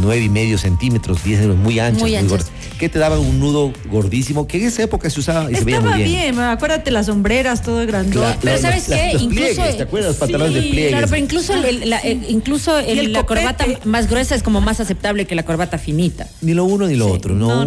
nueve 0.00 0.24
y 0.24 0.28
medio 0.28 0.58
centímetros, 0.58 1.22
10 1.24 1.40
centímetros, 1.40 1.64
muy 1.64 1.78
anchas, 1.78 2.02
Muy 2.02 2.16
anchas. 2.16 2.30
gordas, 2.30 2.50
que 2.78 2.88
te 2.88 2.98
daban 2.98 3.18
un 3.18 3.40
nudo 3.40 3.72
gordísimo, 3.90 4.46
que 4.46 4.58
en 4.58 4.66
esa 4.66 4.82
época 4.82 5.08
se 5.10 5.20
usaba 5.20 5.50
y 5.50 5.54
se 5.54 5.64
veía 5.64 5.78
Estaba 5.78 5.96
muy 5.96 6.04
bien. 6.04 6.34
bien. 6.34 6.44
acuérdate 6.44 6.90
las 6.90 7.06
sombreras, 7.06 7.62
todo 7.62 7.86
grandote. 7.86 8.18
Claro. 8.18 8.38
Pero 8.42 8.58
¿sabes 8.58 8.84
qué? 8.84 9.10
los 9.14 9.22
incluso 9.22 9.44
pliegues, 9.54 9.76
¿te 9.76 9.82
acuerdas? 9.82 10.08
Los 10.10 10.16
pantalones 10.18 10.54
de 10.54 10.60
pliegues. 10.62 10.90
Claro, 10.90 11.06
pero 11.08 11.22
incluso, 11.22 11.54
el- 11.54 11.88
la, 11.90 12.00
incluso 12.06 12.78
el- 12.78 12.96
Y 12.96 13.00
el 13.00 13.12
la 13.12 13.20
copete. 13.22 13.40
corbata 13.42 13.66
más 13.84 14.08
gruesa 14.10 14.34
es 14.34 14.42
como 14.42 14.60
más 14.60 14.80
aceptable 14.80 15.24
que 15.26 15.34
la 15.34 15.44
corbata 15.44 15.78
finita. 15.78 16.26
Ni 16.42 16.54
lo 16.54 16.64
uno 16.64 16.86
ni 16.86 16.96
lo 16.96 17.06
Sí. 17.06 17.12
otro, 17.12 17.34
¿no? 17.34 17.62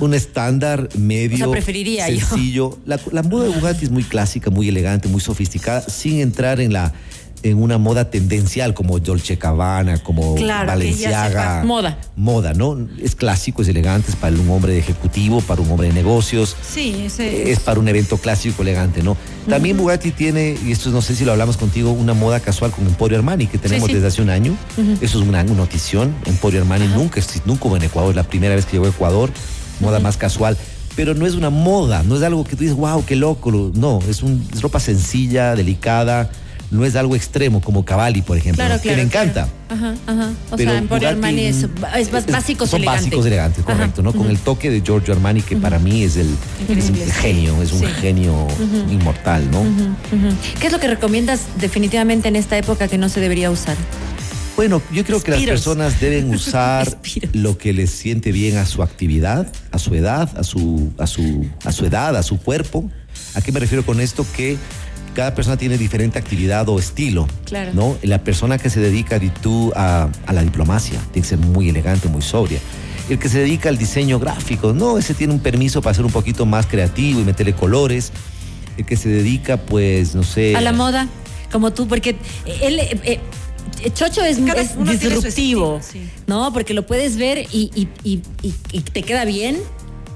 Un, 0.00 0.14
estándar 0.14 0.88
medio. 0.96 1.34
O 1.36 1.38
sea, 1.38 1.50
preferiría 1.50 2.08
yo. 2.10 2.18
sencillo. 2.26 2.78
La, 2.86 2.98
la 3.12 3.22
moda 3.22 3.44
de 3.44 3.50
Bugatti 3.50 3.84
es 3.84 3.90
muy 3.90 4.02
clásica, 4.04 4.50
muy 4.50 4.68
elegante, 4.68 5.08
muy 5.08 5.20
sofisticada, 5.20 5.80
sin 5.82 6.20
entrar 6.20 6.60
en 6.60 6.72
la 6.72 6.92
en 7.42 7.62
una 7.62 7.78
moda 7.78 8.10
tendencial 8.10 8.74
como 8.74 8.98
Dolce 8.98 9.36
Gabbana, 9.36 9.98
como 10.02 10.34
Claro, 10.34 10.78
que 10.78 10.92
ya 10.92 10.96
se 10.96 11.04
Balenciaga. 11.06 11.58
va. 11.60 11.64
Moda. 11.64 11.98
Moda, 12.16 12.54
¿no? 12.54 12.76
Es 13.02 13.14
clásico, 13.14 13.62
es 13.62 13.68
elegante, 13.68 14.10
es 14.10 14.16
para 14.16 14.34
un 14.36 14.50
hombre 14.50 14.72
de 14.72 14.78
ejecutivo, 14.80 15.40
para 15.40 15.60
un 15.62 15.70
hombre 15.70 15.88
de 15.88 15.94
negocios. 15.94 16.56
Sí, 16.62 17.02
ese. 17.06 17.50
Es 17.50 17.60
para 17.60 17.78
un 17.80 17.88
evento 17.88 18.16
clásico 18.18 18.62
elegante, 18.62 19.02
¿no? 19.02 19.16
También 19.48 19.76
Bugatti 19.76 20.10
tiene, 20.10 20.56
y 20.66 20.72
esto 20.72 20.90
no 20.90 21.00
sé 21.00 21.14
si 21.14 21.24
lo 21.24 21.32
hablamos 21.32 21.56
contigo, 21.56 21.92
una 21.92 22.12
moda 22.14 22.40
casual 22.40 22.70
con 22.70 22.86
Emporio 22.86 23.16
Armani, 23.18 23.46
que 23.46 23.56
tenemos 23.58 23.86
sí. 23.88 23.94
desde 23.94 24.08
hace 24.08 24.20
un 24.22 24.30
año. 24.30 24.56
Eso 25.00 25.20
es 25.22 25.26
una 25.28 25.42
notición. 25.44 26.14
Emporio 26.26 26.60
Armani 26.60 26.86
nunca, 26.88 27.20
exist- 27.20 27.42
nunca 27.46 27.68
hubo 27.68 27.76
en 27.76 27.84
Ecuador, 27.84 28.10
es 28.10 28.16
la 28.16 28.24
primera 28.24 28.54
vez 28.54 28.66
que 28.66 28.72
llegó 28.72 28.86
a 28.86 28.90
Ecuador, 28.90 29.30
moda 29.80 30.00
más 30.00 30.16
casual. 30.16 30.56
Pero 30.96 31.14
no 31.14 31.26
es 31.26 31.34
una 31.34 31.48
moda, 31.48 32.02
no 32.02 32.16
es 32.16 32.22
algo 32.24 32.42
que 32.42 32.56
tú 32.56 32.62
dices, 32.64 32.76
wow, 32.76 33.04
qué 33.06 33.14
loco. 33.14 33.50
lo- 33.52 33.70
No, 33.74 34.00
es, 34.08 34.22
un, 34.24 34.44
es 34.52 34.60
ropa 34.60 34.80
sencilla, 34.80 35.54
delicada, 35.54 36.28
no 36.70 36.84
es 36.84 36.96
algo 36.96 37.16
extremo 37.16 37.60
como 37.60 37.84
Cavalli, 37.84 38.20
por 38.22 38.36
ejemplo, 38.36 38.56
Claro, 38.62 38.76
¿no? 38.76 38.80
claro. 38.82 38.96
que 38.96 39.02
me 39.02 39.06
encanta. 39.06 39.48
Ajá, 39.70 39.94
ajá. 40.06 40.30
O 40.50 40.56
Pero 40.56 40.70
sea, 40.70 40.78
Emporio 40.78 41.08
Armani 41.08 41.42
es, 41.44 41.56
es 41.96 42.08
es- 42.12 42.26
básicos 42.26 42.70
Son 42.70 42.84
básicos 42.84 43.24
elegantes, 43.26 43.64
Ajá. 43.64 43.72
correcto, 43.74 44.02
¿no? 44.02 44.12
Con 44.12 44.28
el 44.28 44.38
toque 44.38 44.70
de 44.70 44.82
Giorgio 44.82 45.14
Armani, 45.14 45.40
que 45.42 45.56
para 45.56 45.78
mí 45.78 46.02
es 46.02 46.16
el, 46.16 46.28
es 46.68 47.12
genio, 47.16 47.62
es 47.62 47.72
un 47.72 47.80
Sí. 47.80 47.86
genio 48.00 48.46
inmortal, 48.90 49.50
¿no? 49.50 49.62
¿Qué 50.60 50.66
es 50.66 50.72
lo 50.72 50.78
que 50.80 50.88
recomiendas 50.88 51.40
definitivamente 51.60 52.28
en 52.28 52.36
esta 52.36 52.58
época 52.58 52.88
que 52.88 52.98
no 52.98 53.08
se 53.08 53.20
debería 53.20 53.50
usar? 53.50 53.76
Bueno, 54.56 54.82
yo 54.92 55.04
creo 55.04 55.22
que 55.22 55.30
las 55.30 55.42
personas 55.42 56.00
deben 56.00 56.30
usar 56.34 56.98
lo 57.32 57.56
que 57.58 57.72
les 57.72 57.90
siente 57.90 58.32
bien 58.32 58.56
a 58.56 58.66
su 58.66 58.82
actividad, 58.82 59.46
a 59.70 59.78
su 59.78 59.94
edad, 59.94 60.36
a 60.36 60.42
su, 60.42 60.90
a 60.98 61.06
su, 61.06 61.46
a 61.64 61.70
su 61.72 61.86
edad, 61.86 62.16
a 62.16 62.22
su 62.24 62.38
cuerpo. 62.38 62.90
¿A 63.34 63.40
qué 63.40 63.52
me 63.52 63.60
refiero 63.60 63.86
con 63.86 64.00
esto? 64.00 64.26
Que 64.36 64.56
cada 65.18 65.34
persona 65.34 65.56
tiene 65.56 65.76
diferente 65.76 66.16
actividad 66.16 66.68
o 66.68 66.78
estilo. 66.78 67.26
Claro. 67.44 67.72
¿no? 67.74 67.96
La 68.04 68.22
persona 68.22 68.56
que 68.56 68.70
se 68.70 68.78
dedica 68.78 69.18
di 69.18 69.30
tú, 69.30 69.72
a, 69.74 70.08
a 70.26 70.32
la 70.32 70.44
diplomacia 70.44 71.00
tiene 71.12 71.22
que 71.22 71.28
ser 71.30 71.38
muy 71.38 71.68
elegante, 71.68 72.06
muy 72.08 72.22
sobria. 72.22 72.60
El 73.10 73.18
que 73.18 73.28
se 73.28 73.40
dedica 73.40 73.68
al 73.68 73.78
diseño 73.78 74.20
gráfico, 74.20 74.72
no, 74.72 74.96
ese 74.96 75.14
tiene 75.14 75.32
un 75.32 75.40
permiso 75.40 75.82
para 75.82 75.92
ser 75.94 76.04
un 76.04 76.12
poquito 76.12 76.46
más 76.46 76.66
creativo 76.66 77.18
y 77.20 77.24
meterle 77.24 77.52
colores. 77.52 78.12
El 78.76 78.86
que 78.86 78.96
se 78.96 79.08
dedica, 79.08 79.56
pues, 79.56 80.14
no 80.14 80.22
sé. 80.22 80.54
A 80.54 80.60
la 80.60 80.72
moda, 80.72 81.08
como 81.50 81.72
tú, 81.72 81.88
porque 81.88 82.14
él... 82.62 82.78
eh, 82.78 83.00
eh, 83.02 83.20
Chocho 83.92 84.22
es, 84.22 84.38
es 84.38 84.78
disruptivo, 84.78 85.78
estilo, 85.78 85.80
sí. 85.82 86.08
¿no? 86.28 86.52
Porque 86.52 86.74
lo 86.74 86.86
puedes 86.86 87.16
ver 87.16 87.38
y, 87.52 87.70
y- 87.74 87.88
y- 88.04 88.22
y- 88.42 88.54
y 88.72 88.80
te 88.82 89.02
queda 89.02 89.24
bien. 89.24 89.58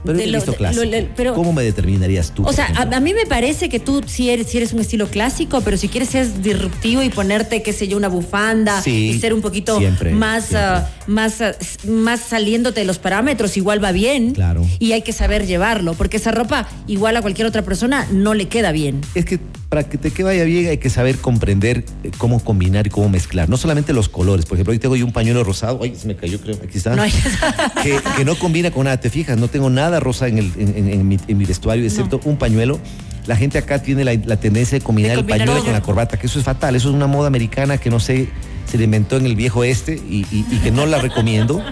Pero 0.05 0.19
Te 0.19 0.25
he 0.25 0.27
lo- 0.27 0.39
visto 0.39 0.51
lo- 0.53 0.57
clásico. 0.59 0.85
lo- 0.85 1.07
pero- 1.17 1.35
¿Cómo 1.35 1.53
me 1.53 1.63
determinarías 1.63 2.33
tú? 2.35 2.45
O 2.45 2.53
sea, 2.53 2.67
a, 2.75 3.01
mí 3.01 3.15
me 3.15 3.25
parece 3.27 3.69
que 3.69 3.79
tú 3.79 4.03
sí 4.07 4.31
eres, 4.31 4.49
sí 4.49 4.57
eres 4.57 4.73
un 4.73 4.81
estilo 4.81 5.07
clásico, 5.09 5.61
pero 5.61 5.77
si 5.77 5.89
quieres 5.89 6.09
ser 6.11 6.43
disruptivo 6.43 7.03
y 7.03 7.09
ponerte, 7.09 7.63
qué 7.63 7.73
sé 7.73 7.87
yo, 7.87 7.97
una 7.97 8.09
bufanda 8.09 8.83
Sí, 8.83 9.11
y 9.11 9.21
ser 9.21 9.33
un 9.33 9.41
poquito 9.43 9.79
siempre, 9.79 10.11
más, 10.13 10.47
siempre. 10.47 10.67
ah, 10.69 10.91
más, 11.07 11.41
ah, 11.41 11.53
más 11.87 12.21
saliéndote 12.21 12.81
de 12.81 12.87
los 12.87 12.99
parámetros, 12.99 13.57
igual 13.57 13.83
va 13.83 13.93
bien. 13.93 14.33
Claro. 14.33 14.67
Y 14.81 14.93
hay 14.93 15.03
que 15.03 15.13
saber 15.13 15.47
llevarlo, 15.47 15.95
porque 15.95 16.17
esa 16.17 16.33
ropa, 16.33 16.69
igual 16.89 17.17
a 17.17 17.23
cualquier 17.23 17.47
otra 17.47 17.63
persona, 17.63 18.07
no 18.11 18.35
le 18.35 18.49
queda 18.49 18.73
bien. 18.73 19.01
Es 19.15 19.25
que 19.25 19.39
para 19.73 19.85
que 19.89 19.97
te 19.97 20.11
que 20.11 20.23
vaya 20.23 20.45
bien 20.45 20.69
hay 20.69 20.77
que 20.77 20.91
saber 20.91 21.17
comprender 21.17 21.83
eh, 22.05 22.11
cómo 22.19 22.41
combinar 22.45 22.87
y 22.87 22.91
cómo 22.91 23.09
mezclar. 23.09 23.49
No 23.49 23.57
solamente 23.57 23.95
los 23.95 24.11
colores. 24.11 24.45
Por 24.45 24.57
ejemplo, 24.59 24.73
hoy 24.73 24.79
tengo 24.79 24.97
yo 24.97 25.07
un 25.07 25.13
pañuelo 25.15 25.45
rosado. 25.45 25.81
Ay, 25.83 25.97
se 25.97 26.07
me 26.07 26.15
cayó, 26.15 26.39
creo. 26.43 26.57
Aquí 26.63 26.77
está. 26.77 26.95
No, 26.95 27.05
que, 27.83 27.99
que 28.19 28.25
no 28.27 28.35
combina 28.35 28.71
con 28.71 28.85
nada. 28.85 29.01
Te 29.01 29.09
fijas, 29.09 29.39
no 29.39 29.49
tengo 29.49 29.71
nada 29.71 29.99
rosa 29.99 30.29
en, 30.29 30.37
el, 30.37 30.53
en, 30.59 31.09
mi, 31.09 31.19
en 31.27 31.39
mi 31.39 31.47
vestuario, 31.47 31.87
excepto 31.87 32.21
un 32.25 32.37
pañuelo. 32.37 32.79
La 33.27 33.35
gente 33.35 33.57
acá 33.57 33.81
tiene 33.81 34.05
la, 34.05 34.15
la 34.15 34.37
tendencia 34.37 34.79
de 34.79 34.85
combinar 34.85 35.13
De 35.13 35.15
el 35.15 35.21
combinar 35.21 35.39
pañuelo 35.39 35.61
todo. 35.61 35.65
con 35.65 35.73
la 35.73 35.81
corbata, 35.81 36.19
que 36.19 36.27
eso 36.27 36.39
es 36.39 36.45
fatal. 36.45 36.77
Eso 36.77 36.91
es 36.91 36.95
una 36.95 37.07
moda 37.07 37.29
americana 37.29 37.79
que 37.79 37.89
no 37.89 37.99
sé, 37.99 38.29
se 38.71 38.79
le 38.79 38.85
inventó 38.85 39.17
en 39.17 39.27
el 39.27 39.37
viejo 39.37 39.65
este 39.65 39.95
y, 39.97 40.25
y- 40.33 40.47
y 40.51 40.57
que 40.59 40.71
no 40.71 40.87
la 40.87 40.99
recomiendo. 40.99 41.63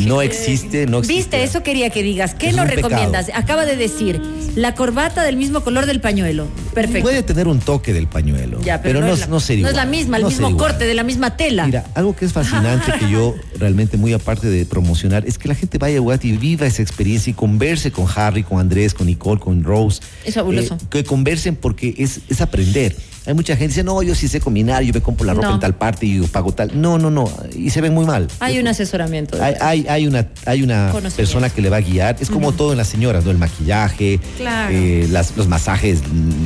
No 0.00 0.22
existe, 0.22 0.86
no 0.86 0.98
existe. 0.98 1.16
Viste, 1.38 1.42
eso 1.44 1.62
quería 1.62 1.90
que 1.90 2.02
digas. 2.02 2.34
¿Qué 2.34 2.48
Es 2.48 2.54
pecado. 2.56 2.74
recomiendas? 2.74 3.26
Acaba 3.34 3.64
de 3.64 3.76
decir, 3.76 4.20
la 4.56 4.74
corbata 4.74 5.22
del 5.22 5.36
mismo 5.36 5.60
color 5.62 5.86
del 5.86 6.00
pañuelo. 6.00 6.46
Perfecto. 6.74 7.02
Puede 7.02 7.22
tener 7.22 7.46
un 7.48 7.60
toque 7.60 7.92
del 7.92 8.06
pañuelo, 8.06 8.60
Ya, 8.62 8.82
pero, 8.82 9.00
no, 9.00 9.12
es 9.12 9.20
la, 9.20 9.26
no 9.28 9.40
sería 9.40 9.62
no 9.64 9.70
es 9.70 9.76
la 9.76 9.86
misma, 9.86 10.16
el 10.18 10.24
no 10.24 10.28
mismo 10.28 10.56
corte 10.56 10.84
de 10.86 10.94
la 10.94 11.04
misma 11.04 11.36
tela. 11.36 11.64
Mira, 11.66 11.84
algo 11.94 12.14
que 12.16 12.24
es 12.24 12.32
fascinante 12.32 12.92
que 12.98 13.10
yo 13.10 13.34
realmente 13.58 13.96
muy 13.96 14.12
aparte 14.12 14.48
de 14.48 14.66
promocionar 14.66 15.24
es 15.26 15.38
que 15.38 15.48
la 15.48 15.54
gente 15.54 15.78
vaya 15.78 15.98
a 15.98 16.00
Bugatti 16.00 16.28
y 16.30 16.36
viva 16.36 16.66
esa 16.66 16.82
experiencia 16.82 17.30
y 17.30 17.34
converse 17.34 17.92
con 17.92 18.06
Harry, 18.14 18.42
con 18.42 18.58
Andrés, 18.58 18.94
con 18.94 19.06
Nicole, 19.06 19.40
con 19.40 19.62
Rose. 19.64 20.00
Es 20.24 20.34
fabuloso. 20.34 20.74
Eh, 20.74 20.84
que 20.90 21.04
conversen 21.04 21.56
porque 21.56 21.94
es, 21.98 22.20
es 22.28 22.40
aprender. 22.40 22.96
Hay 23.26 23.34
mucha 23.34 23.54
gente 23.54 23.64
que 23.64 23.68
dice, 23.80 23.84
no, 23.84 24.02
yo 24.02 24.14
sí 24.14 24.28
sé 24.28 24.40
combinar, 24.40 24.82
yo 24.82 24.92
me 24.92 25.00
compro 25.00 25.26
la 25.26 25.34
ropa 25.34 25.48
No. 25.48 25.54
en 25.54 25.60
tal 25.60 25.74
parte 25.74 26.06
y 26.06 26.18
yo 26.18 26.26
pago 26.28 26.52
tal. 26.52 26.80
No, 26.80 26.96
no, 26.98 27.10
no. 27.10 27.30
Y 27.56 27.70
se 27.70 27.80
ven 27.80 27.92
muy 27.92 28.04
mal. 28.06 28.28
Hay 28.40 28.58
un 28.58 28.68
asesoramiento. 28.68 29.42
Hay, 29.42 29.54
hay, 29.60 29.86
hay 29.88 30.06
una, 30.06 30.26
hay 30.44 30.62
una 30.62 30.92
persona 31.16 31.50
que 31.50 31.60
le 31.60 31.68
va 31.70 31.78
a 31.78 31.80
guiar. 31.80 32.16
Es 32.20 32.30
como 32.30 32.52
todo 32.52 32.72
en 32.72 32.78
las 32.78 32.88
señoras, 32.88 33.24
¿no? 33.24 33.30
El 33.30 33.38
maquillaje, 33.38 34.20
Claro. 34.36 34.72
eh, 34.72 35.06
las- 35.10 35.36
los 35.36 35.48
masajes 35.48 36.00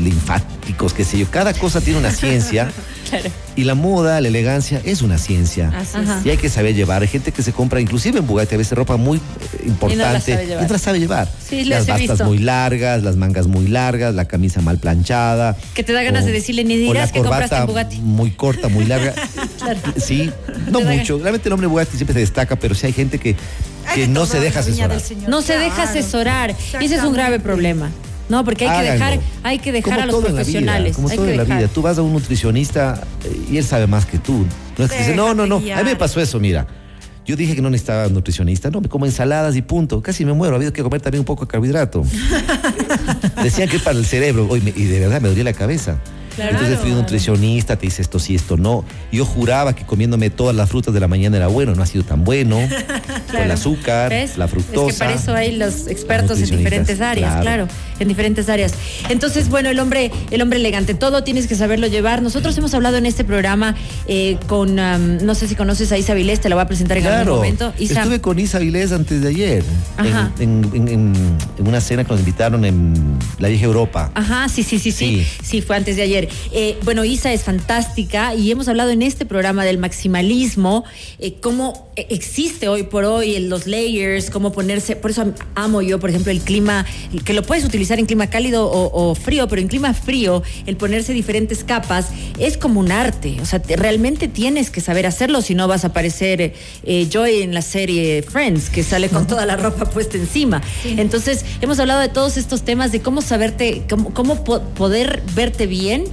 linfáticos, 0.04 0.94
qué 0.94 1.04
sé 1.04 1.18
yo. 1.18 1.26
Cada 1.30 1.52
cosa 1.54 1.80
tiene 1.80 1.98
una 1.98 2.10
ciencia. 2.10 2.70
Claro. 3.10 3.28
Y 3.56 3.64
la 3.64 3.74
moda, 3.74 4.20
la 4.20 4.28
elegancia 4.28 4.80
es 4.84 5.02
una 5.02 5.18
ciencia. 5.18 5.72
Así 5.76 5.98
es. 5.98 6.26
Y 6.26 6.30
hay 6.30 6.36
que 6.36 6.48
saber 6.48 6.76
llevar. 6.76 7.02
Hay 7.02 7.08
gente 7.08 7.32
que 7.32 7.42
se 7.42 7.52
compra, 7.52 7.80
inclusive 7.80 8.20
en 8.20 8.26
Bugatti, 8.26 8.54
a 8.54 8.58
veces 8.58 8.78
ropa 8.78 8.96
muy 8.96 9.16
eh, 9.18 9.64
importante. 9.66 10.20
sabe 10.32 10.46
llevar. 10.46 10.62
y 10.62 10.66
no 10.68 10.72
la 10.72 10.78
sabe 10.78 11.00
llevar. 11.00 11.28
Sí, 11.44 11.64
las 11.64 11.88
bastas 11.88 12.08
visto. 12.10 12.24
muy 12.24 12.38
largas, 12.38 13.02
las 13.02 13.16
mangas 13.16 13.48
muy 13.48 13.66
largas, 13.66 14.14
la 14.14 14.26
camisa 14.26 14.60
mal 14.60 14.78
planchada. 14.78 15.56
Que 15.74 15.82
te 15.82 15.92
da 15.92 16.04
ganas 16.04 16.24
de 16.24 16.30
decirle, 16.30 16.62
ni 16.76 16.92
la 16.92 17.06
que 17.10 17.18
compraste 17.20 17.54
en 17.56 17.62
corbata 17.62 17.64
Bugatti. 17.66 17.98
Muy 17.98 18.30
corta, 18.32 18.68
muy 18.68 18.84
larga. 18.84 19.14
Claro. 19.60 19.78
Sí, 19.96 20.30
no 20.70 20.80
mucho. 20.80 21.18
Realmente 21.18 21.48
el 21.48 21.52
hombre 21.52 21.66
Bugatti 21.66 21.96
siempre 21.96 22.14
se 22.14 22.20
destaca, 22.20 22.56
pero 22.56 22.74
sí 22.74 22.86
hay 22.86 22.92
gente 22.94 23.18
que, 23.18 23.36
que 23.94 24.08
no 24.08 24.24
se 24.26 24.40
deja 24.40 24.60
asesorar. 24.60 24.98
No 25.28 25.42
se 25.42 25.58
deja 25.58 25.82
asesorar. 25.82 26.56
Y 26.80 26.84
ese 26.86 26.94
es 26.96 27.02
un 27.04 27.12
grave 27.12 27.40
problema. 27.40 27.90
No, 28.30 28.44
porque 28.44 28.66
hay 28.66 28.84
que 28.86 28.92
dejar, 28.92 29.18
hay 29.42 29.58
que 29.58 29.72
dejar 29.72 29.90
Como 29.92 30.02
a 30.02 30.06
los 30.06 30.14
todo 30.14 30.28
en 30.28 30.36
la 30.36 30.42
vida, 30.42 30.44
profesionales. 30.44 30.94
como 30.96 31.08
hay 31.08 31.16
todo 31.16 31.26
que 31.26 31.32
en 31.32 31.36
la 31.38 31.42
dejar. 31.44 31.58
vida. 31.58 31.68
Tú 31.68 31.82
vas 31.82 31.98
a 31.98 32.02
un 32.02 32.12
nutricionista 32.12 33.02
eh, 33.24 33.46
y 33.50 33.56
él 33.58 33.64
sabe 33.64 33.86
más 33.88 34.06
que 34.06 34.18
tú. 34.18 34.46
No 34.78 34.84
es 34.84 34.90
que 34.92 34.98
dice, 34.98 35.14
no, 35.16 35.34
no, 35.34 35.46
no. 35.46 35.56
A 35.56 35.60
mí 35.60 35.84
me 35.84 35.96
pasó 35.96 36.20
eso, 36.20 36.38
mira. 36.40 36.66
Yo 37.26 37.36
dije 37.36 37.54
que 37.54 37.60
no 37.62 37.68
necesitaba 37.70 38.08
nutricionista. 38.08 38.70
No, 38.70 38.80
me 38.80 38.88
como 38.88 39.04
ensaladas 39.04 39.54
y 39.56 39.62
punto. 39.62 40.00
Casi 40.00 40.24
me 40.24 40.32
muero. 40.32 40.56
Había 40.56 40.72
que 40.72 40.82
comer 40.82 41.00
también 41.00 41.20
un 41.20 41.24
poco 41.26 41.44
de 41.44 41.50
carbohidrato. 41.50 42.02
Decían 43.42 43.68
que 43.68 43.76
es 43.76 43.82
para 43.82 43.98
el 43.98 44.06
cerebro. 44.06 44.48
Me- 44.62 44.72
y 44.74 44.84
de 44.84 45.00
verdad 45.00 45.20
me 45.20 45.28
dolía 45.28 45.44
la 45.44 45.52
cabeza. 45.52 45.98
Claro. 46.36 46.52
Entonces 46.52 46.78
fui 46.78 46.90
un 46.90 46.98
nutricionista, 46.98 47.76
te 47.76 47.86
dice 47.86 48.02
esto 48.02 48.18
sí, 48.18 48.34
esto 48.34 48.56
no. 48.56 48.84
Yo 49.12 49.24
juraba 49.24 49.74
que 49.74 49.84
comiéndome 49.84 50.30
todas 50.30 50.54
las 50.56 50.68
frutas 50.68 50.94
de 50.94 51.00
la 51.00 51.08
mañana 51.08 51.36
era 51.36 51.46
bueno, 51.48 51.74
no 51.74 51.82
ha 51.82 51.86
sido 51.86 52.04
tan 52.04 52.24
bueno. 52.24 52.58
Con 53.30 53.40
el 53.40 53.50
azúcar, 53.50 54.10
¿Ves? 54.10 54.36
la 54.36 54.48
fructosa. 54.48 54.86
Es 54.88 54.92
que 54.94 54.98
para 54.98 55.12
eso 55.14 55.34
hay 55.34 55.56
los 55.56 55.86
expertos 55.86 56.38
en 56.40 56.56
diferentes 56.58 57.00
áreas, 57.00 57.40
claro. 57.40 57.66
claro. 57.66 57.68
en 57.98 58.08
diferentes 58.08 58.48
áreas. 58.48 58.72
Entonces, 59.08 59.48
bueno, 59.48 59.68
el 59.70 59.78
hombre, 59.78 60.10
el 60.30 60.42
hombre 60.42 60.58
elegante, 60.58 60.94
todo 60.94 61.22
tienes 61.24 61.46
que 61.46 61.54
saberlo 61.54 61.86
llevar. 61.86 62.22
Nosotros 62.22 62.56
hemos 62.58 62.74
hablado 62.74 62.96
en 62.96 63.06
este 63.06 63.24
programa 63.24 63.74
eh, 64.08 64.38
con, 64.46 64.74
no 64.76 65.34
sé 65.34 65.46
si 65.48 65.54
conoces 65.54 65.92
a 65.92 65.98
Isa 65.98 66.14
Vilés, 66.14 66.40
te 66.40 66.48
la 66.48 66.56
voy 66.56 66.62
a 66.62 66.66
presentar 66.66 66.98
en 66.98 67.06
algún 67.06 67.36
momento. 67.36 67.72
Isa, 67.78 68.00
estuve 68.00 68.20
con 68.20 68.38
Isa 68.38 68.58
Vilés 68.58 68.92
antes 68.92 69.20
de 69.22 69.28
ayer, 69.28 69.64
Ajá. 69.96 70.32
en- 70.38 70.68
en- 70.74 70.88
en- 70.88 71.12
en 71.58 71.68
una 71.68 71.80
cena 71.80 72.04
que 72.04 72.10
nos 72.10 72.20
invitaron 72.20 72.64
en 72.64 72.94
la 73.38 73.48
vieja 73.48 73.64
Europa. 73.64 74.10
Ajá, 74.14 74.48
sí, 74.48 74.62
sí, 74.62 74.78
sí, 74.78 74.90
sí, 74.92 75.24
sí, 75.24 75.26
Sí. 75.42 75.62
fue 75.62 75.76
antes 75.76 75.96
de 75.96 76.02
ayer. 76.02 76.19
Eh, 76.52 76.76
bueno, 76.84 77.04
Isa 77.04 77.32
es 77.32 77.44
fantástica 77.44 78.34
y 78.34 78.50
hemos 78.50 78.68
hablado 78.68 78.90
en 78.90 79.02
este 79.02 79.26
programa 79.26 79.64
del 79.64 79.78
maximalismo, 79.78 80.84
eh, 81.18 81.34
cómo 81.40 81.89
existe 82.08 82.68
hoy 82.68 82.84
por 82.84 83.04
hoy 83.04 83.34
en 83.36 83.48
los 83.48 83.66
layers, 83.66 84.30
cómo 84.30 84.52
ponerse, 84.52 84.96
por 84.96 85.10
eso 85.10 85.22
am- 85.22 85.34
amo 85.54 85.82
yo, 85.82 85.98
por 86.00 86.10
ejemplo, 86.10 86.32
el 86.32 86.40
clima, 86.40 86.86
que 87.24 87.32
lo 87.34 87.42
puedes 87.42 87.64
utilizar 87.64 87.98
en 87.98 88.06
clima 88.06 88.28
cálido 88.28 88.66
o, 88.70 89.10
o 89.10 89.14
frío, 89.14 89.46
pero 89.48 89.60
en 89.60 89.68
clima 89.68 89.92
frío, 89.94 90.42
el 90.66 90.76
ponerse 90.76 91.12
diferentes 91.12 91.64
capas 91.64 92.08
es 92.38 92.56
como 92.56 92.80
un 92.80 92.92
arte, 92.92 93.36
o 93.42 93.44
sea, 93.46 93.60
te- 93.60 93.76
realmente 93.76 94.28
tienes 94.28 94.70
que 94.70 94.80
saber 94.80 95.06
hacerlo, 95.06 95.42
si 95.42 95.54
no 95.54 95.68
vas 95.68 95.84
a 95.84 95.92
parecer 95.92 96.54
eh, 96.84 97.08
Joy 97.10 97.42
en 97.42 97.54
la 97.54 97.62
serie 97.62 98.22
Friends, 98.22 98.70
que 98.70 98.82
sale 98.82 99.08
con 99.08 99.26
toda 99.26 99.44
la 99.46 99.56
ropa 99.56 99.84
puesta 99.90 100.16
encima. 100.16 100.62
Entonces, 100.84 101.44
hemos 101.60 101.78
hablado 101.80 102.00
de 102.00 102.08
todos 102.08 102.36
estos 102.36 102.62
temas, 102.62 102.92
de 102.92 103.00
cómo 103.00 103.20
saberte, 103.22 103.82
cómo, 103.88 104.14
cómo 104.14 104.44
po- 104.44 104.60
poder 104.74 105.22
verte 105.34 105.66
bien, 105.66 106.04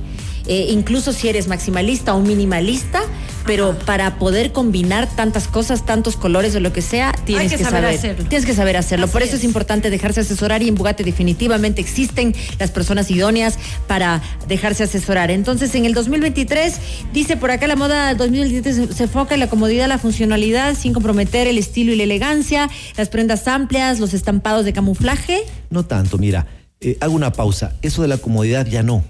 eh, 0.48 0.68
incluso 0.72 1.14
si 1.14 1.28
eres 1.30 1.48
maximalista 1.48 2.14
o 2.14 2.22
minimalista, 2.22 3.02
pero 3.46 3.78
para 3.86 4.18
poder 4.20 4.52
combinar 4.52 5.08
tantas 5.16 5.48
cosas, 5.48 5.86
tantos 5.86 6.18
colores 6.18 6.54
o 6.56 6.60
lo 6.60 6.74
que 6.74 6.82
sea, 6.82 7.14
tienes 7.26 7.50
que 7.52 7.58
que, 7.58 7.64
saber 7.64 7.82
saber, 7.84 7.96
hacerlo. 7.98 8.26
Tienes 8.28 8.46
que 8.46 8.54
saber 8.54 8.76
hacerlo. 8.76 9.06
Así 9.06 9.14
Por 9.14 9.22
eso 9.24 9.36
es. 9.36 9.40
es. 9.40 9.46
importante 9.46 9.90
dejarse 9.90 10.20
asesorar 10.20 10.62
y 10.64 10.68
en 10.68 10.76
Bugatti 10.76 11.04
definitivamente 11.04 11.80
existen 11.80 12.36
las 12.60 12.72
personas 12.72 13.10
idóneas 13.10 13.58
para 13.88 14.22
dejarse 14.50 14.84
asesorar. 14.84 15.32
Entonces, 15.32 15.74
en 15.76 15.86
el 15.86 15.94
2023, 15.94 16.74
dice 17.14 17.38
por 17.38 17.52
acá 17.52 17.68
la 17.68 17.78
moda 17.78 18.14
2023 18.16 18.76
se- 18.76 18.94
se 18.94 19.04
enfoca 19.04 19.34
en 19.36 19.40
la 19.40 19.48
comodidad, 19.50 19.88
la 19.88 19.98
funcionalidad, 19.98 20.76
sin 20.76 20.92
comprometer 20.92 21.48
el 21.48 21.58
estilo 21.58 21.94
y 21.94 21.96
la 21.96 22.04
elegancia, 22.04 22.70
las 22.98 23.08
prendas 23.08 23.48
amplias, 23.48 24.00
los 24.00 24.14
estampados 24.14 24.66
de 24.66 24.74
camuflaje. 24.74 25.44
No 25.70 25.86
tanto, 25.86 26.18
mira, 26.18 26.48
eh, 26.82 26.98
hago 27.00 27.14
una 27.14 27.32
pausa. 27.32 27.74
Eso 27.82 28.02
de 28.02 28.10
la 28.10 28.18
comodidad 28.18 28.66
ya 28.68 28.84
no. 28.84 29.04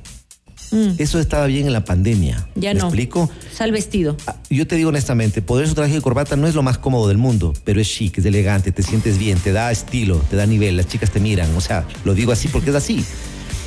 Eso 0.97 1.19
estaba 1.19 1.45
bien 1.47 1.65
en 1.67 1.73
la 1.73 1.83
pandemia. 1.85 2.47
Mm. 2.55 2.59
Ya 2.59 2.73
¿Me 2.73 2.79
no. 2.79 2.85
explico? 2.87 3.29
Sal 3.53 3.71
vestido. 3.71 4.17
Ah, 4.27 4.35
Yo 4.49 4.67
te 4.67 4.75
digo 4.75 4.89
honestamente, 4.89 5.41
poder 5.41 5.67
su 5.67 5.75
traje 5.75 5.93
de 5.93 6.01
corbata 6.01 6.35
no 6.35 6.47
es 6.47 6.55
lo 6.55 6.63
más 6.63 6.77
cómodo 6.77 7.07
del 7.07 7.17
mundo, 7.17 7.53
pero 7.63 7.79
es 7.81 7.87
chic, 7.89 8.17
es 8.17 8.25
elegante, 8.25 8.71
te 8.71 8.83
sientes 8.83 9.17
bien, 9.17 9.37
te 9.39 9.51
da 9.51 9.71
estilo, 9.71 10.17
te 10.29 10.35
da 10.35 10.45
nivel, 10.45 10.75
las 10.77 10.87
chicas 10.87 11.11
te 11.11 11.19
miran, 11.19 11.55
o 11.55 11.61
sea, 11.61 11.85
lo 12.03 12.13
digo 12.13 12.31
así 12.31 12.47
porque 12.49 12.69
es 12.71 12.75
así. 12.75 12.95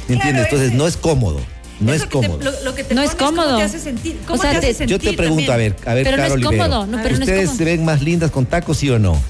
¿Me 0.09 0.17
Claro, 0.17 0.29
entiendes? 0.31 0.45
Entonces 0.45 0.73
no 0.75 0.87
es 0.87 0.97
cómodo, 0.97 1.41
no 1.81 1.93
es 1.95 2.03
te- 2.03 2.09
cómodo. 2.09 2.39
lo, 2.43 2.51
lo 2.65 2.75
que 2.75 2.85
te 2.85 2.95
No 2.95 3.03
es 3.03 3.11
pones, 3.15 3.25
¿cómo 3.27 3.43
cómodo. 3.43 3.57
te 3.59 3.63
hace 3.65 3.79
sentir? 3.81 4.17
O 4.25 4.27
¿Cómo 4.27 4.43
sea, 4.43 4.51
te 4.53 4.57
hace 4.59 4.75
sentir 4.75 4.99
Yo 4.99 4.99
te 5.11 5.17
pregunto, 5.17 5.47
también? 5.47 5.73
a 5.73 5.77
ver, 5.77 5.89
a 5.89 5.95
ver, 5.95 6.05
Pero 6.05 6.17
no 6.17 6.25
es 6.25 6.45
cómodo, 6.45 6.87
no, 6.87 6.97
pero 7.03 7.09
no 7.11 7.15
es 7.15 7.21
¿ustedes 7.21 7.41
cómodo. 7.47 7.57
se 7.59 7.65
ven 7.65 7.85
más 7.85 8.03
lindas 8.03 8.31
con 8.31 8.47
tacos, 8.47 8.77
sí 8.77 8.91
o 8.91 8.99
no? 8.99 9.21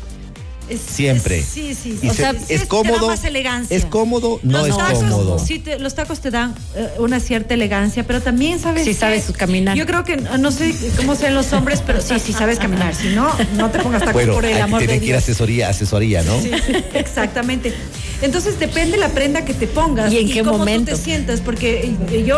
Es- 0.70 0.80
Siempre. 0.80 1.40
es- 1.40 1.46
sí, 1.46 1.74
sí. 1.74 1.98
Y 2.00 2.08
o 2.08 2.10
se- 2.14 2.16
sea, 2.22 2.34
es 2.48 2.64
cómodo, 2.66 3.08
más 3.08 3.24
elegancia. 3.24 3.76
es 3.76 3.84
cómodo, 3.84 4.38
no 4.42 4.58
Los 4.58 4.68
es 4.68 4.76
tacos, 4.76 4.98
cómodo. 5.00 5.38
Sí, 5.38 5.58
te- 5.58 5.78
los 5.80 5.94
tacos 5.94 6.20
te 6.20 6.30
dan 6.30 6.54
eh, 6.76 6.88
una 6.98 7.18
cierta 7.20 7.54
elegancia, 7.54 8.06
pero 8.06 8.20
también 8.22 8.58
sabes. 8.60 8.84
Sí 8.84 8.90
que- 8.90 8.96
sabes 8.96 9.24
caminar. 9.36 9.76
Yo 9.76 9.84
creo 9.86 10.04
que 10.04 10.16
no 10.16 10.50
sé 10.52 10.72
cómo 10.96 11.14
sean 11.16 11.34
los 11.34 11.52
hombres, 11.52 11.82
pero 11.84 12.00
sí, 12.00 12.14
sí 12.24 12.32
sabes 12.32 12.58
caminar. 12.58 12.94
Si 12.94 13.08
no, 13.08 13.30
no 13.56 13.70
te 13.70 13.80
pongas 13.80 14.00
tacos 14.00 14.14
Bueno, 14.14 14.34
por 14.34 14.44
el 14.44 14.60
amor 14.60 14.80
de 14.80 14.86
tienen 14.86 15.00
que 15.00 15.06
ir 15.06 15.12
a 15.14 15.18
Dios. 15.18 15.24
asesoría, 15.24 15.68
asesoría, 15.68 16.22
¿no? 16.22 16.40
Sí, 16.40 16.50
exactamente. 16.94 17.74
Entonces 18.22 18.58
depende 18.58 18.96
la 18.98 19.08
prenda 19.08 19.44
que 19.44 19.54
te 19.54 19.66
pongas 19.66 20.12
¿Y 20.12 20.18
en 20.18 20.30
qué 20.30 20.40
cómo 20.42 20.58
momento? 20.58 20.90
tú 20.92 20.96
te 20.98 21.02
sientas, 21.02 21.40
porque 21.40 21.92
eh, 22.12 22.24
yo, 22.26 22.36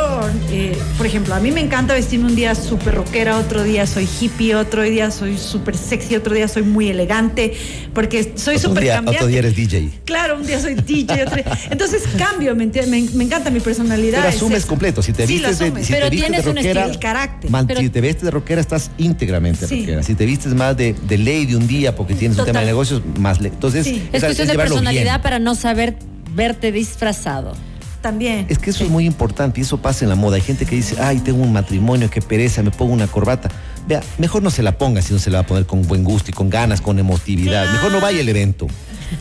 eh, 0.50 0.76
por 0.96 1.06
ejemplo, 1.06 1.34
a 1.34 1.40
mí 1.40 1.50
me 1.50 1.60
encanta 1.60 1.94
vestirme 1.94 2.26
un 2.26 2.36
día 2.36 2.54
súper 2.54 2.94
rockera, 2.94 3.36
otro 3.38 3.62
día 3.64 3.86
soy 3.86 4.08
hippie, 4.20 4.54
otro 4.54 4.82
día 4.82 5.10
soy 5.10 5.36
súper 5.38 5.76
sexy, 5.76 6.14
otro 6.14 6.34
día 6.34 6.46
soy 6.46 6.62
muy 6.62 6.88
elegante, 6.88 7.54
porque 7.94 8.32
soy 8.36 8.58
súper 8.58 8.84
día, 8.84 8.94
cambiante. 8.94 9.18
otro 9.18 9.28
día 9.28 9.38
eres 9.40 9.56
DJ. 9.56 9.90
Claro, 10.04 10.36
un 10.36 10.46
día 10.46 10.60
soy 10.60 10.74
DJ, 10.74 11.24
otro 11.24 11.36
día- 11.36 11.58
Entonces 11.70 12.02
cambio, 12.16 12.54
me, 12.54 12.66
me, 12.66 13.02
me 13.14 13.24
encanta 13.24 13.50
mi 13.50 13.60
personalidad. 13.60 14.18
Pero 14.18 14.28
es 14.30 14.36
asumes 14.36 14.58
eso. 14.58 14.68
completo. 14.68 15.02
Si 15.02 15.12
te 15.12 15.26
Sí, 15.26 15.34
vistes 15.34 15.58
de, 15.58 15.66
si 15.84 15.92
Pero 15.92 16.04
te 16.06 16.10
vistes 16.10 16.28
tienes 16.28 16.44
de 16.44 16.50
un 16.50 16.56
rockera, 16.56 16.80
estilo, 16.82 16.94
el 16.94 16.98
carácter. 17.00 17.50
man- 17.50 17.66
Pero- 17.66 17.80
si 17.80 17.88
te 17.90 18.00
vestes 18.00 18.22
de 18.24 18.30
rockera, 18.30 18.60
estás 18.60 18.90
íntegramente 18.98 19.66
Sí. 19.66 19.80
rockera. 19.80 20.02
Si 20.04 20.14
te 20.14 20.26
vistes 20.26 20.54
más 20.54 20.76
de, 20.76 20.94
de 21.08 21.18
ley 21.18 21.44
de 21.46 21.56
un 21.56 21.66
día 21.66 21.96
porque 21.96 22.14
tienes 22.14 22.38
un 22.38 22.44
tema 22.44 22.60
de 22.60 22.66
negocios, 22.66 23.02
más 23.18 23.40
ley. 23.40 23.50
Entonces, 23.52 23.84
Sí. 23.84 23.96
Es 24.12 24.18
esa- 24.18 24.26
cuestión 24.28 24.48
de 24.48 24.54
personalidad 24.54 25.02
bien. 25.04 25.22
para 25.22 25.38
no 25.40 25.54
saber 25.56 25.71
verte 25.74 26.72
disfrazado. 26.72 27.54
También. 28.00 28.46
Es 28.48 28.58
que 28.58 28.70
eso 28.70 28.82
es 28.82 28.90
muy 28.90 29.06
importante 29.06 29.60
y 29.60 29.62
eso 29.62 29.78
pasa 29.80 30.04
en 30.04 30.08
la 30.08 30.16
moda. 30.16 30.34
Hay 30.34 30.42
gente 30.42 30.66
que 30.66 30.74
dice, 30.74 30.96
ay, 31.00 31.20
tengo 31.20 31.40
un 31.40 31.52
matrimonio, 31.52 32.10
qué 32.10 32.20
pereza, 32.20 32.60
me 32.64 32.72
pongo 32.72 32.92
una 32.92 33.06
corbata. 33.06 33.48
Vea, 33.86 34.02
mejor 34.18 34.42
no 34.42 34.50
se 34.50 34.64
la 34.64 34.76
ponga 34.76 35.02
si 35.02 35.12
no 35.12 35.20
se 35.20 35.30
la 35.30 35.38
va 35.38 35.44
a 35.44 35.46
poner 35.46 35.66
con 35.66 35.86
buen 35.86 36.02
gusto 36.02 36.30
y 36.30 36.34
con 36.34 36.50
ganas, 36.50 36.80
con 36.80 36.98
emotividad. 36.98 37.62
Claro. 37.62 37.72
Mejor 37.72 37.92
no 37.92 38.00
vaya 38.00 38.20
al 38.20 38.28
evento. 38.28 38.66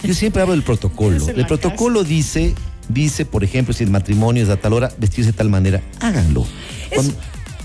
Yo 0.04 0.16
siempre 0.16 0.42
hablo 0.42 0.54
del 0.56 0.64
protocolo. 0.64 1.28
El 1.36 1.46
protocolo 1.46 2.04
dice, 2.04 2.56
dice, 2.90 3.24
por 3.26 3.44
ejemplo, 3.44 3.72
si 3.74 3.84
el 3.84 3.92
matrimonio 3.92 4.42
es 4.44 4.50
a 4.50 4.58
tal 4.58 4.74
hora, 4.74 4.92
vestirse 4.98 5.32
de 5.32 5.38
tal 5.38 5.50
manera, 5.50 5.82
háganlo. 6.00 6.46
Cuando- 6.92 7.14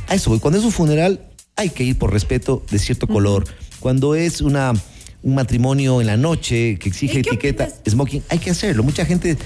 a 0.08 0.14
eso 0.14 0.28
voy. 0.30 0.38
Cuando 0.38 0.58
es 0.58 0.64
un 0.66 0.72
funeral, 0.72 1.20
hay 1.56 1.70
que 1.70 1.82
ir 1.82 1.96
por 1.96 2.12
respeto 2.12 2.62
de 2.70 2.78
cierto 2.78 3.06
color. 3.06 3.46
Cuando 3.80 4.14
es 4.14 4.42
una 4.42 4.72
un 5.22 5.34
matrimonio 5.34 6.00
en 6.00 6.06
la 6.06 6.16
noche 6.16 6.78
que 6.78 6.88
exige 6.88 7.18
¿Y 7.20 7.22
qué 7.22 7.28
etiqueta 7.30 7.64
opinas? 7.64 7.80
smoking, 7.88 8.22
hay 8.28 8.38
que 8.38 8.50
hacerlo. 8.50 8.82
Mucha 8.82 9.04
gente 9.04 9.36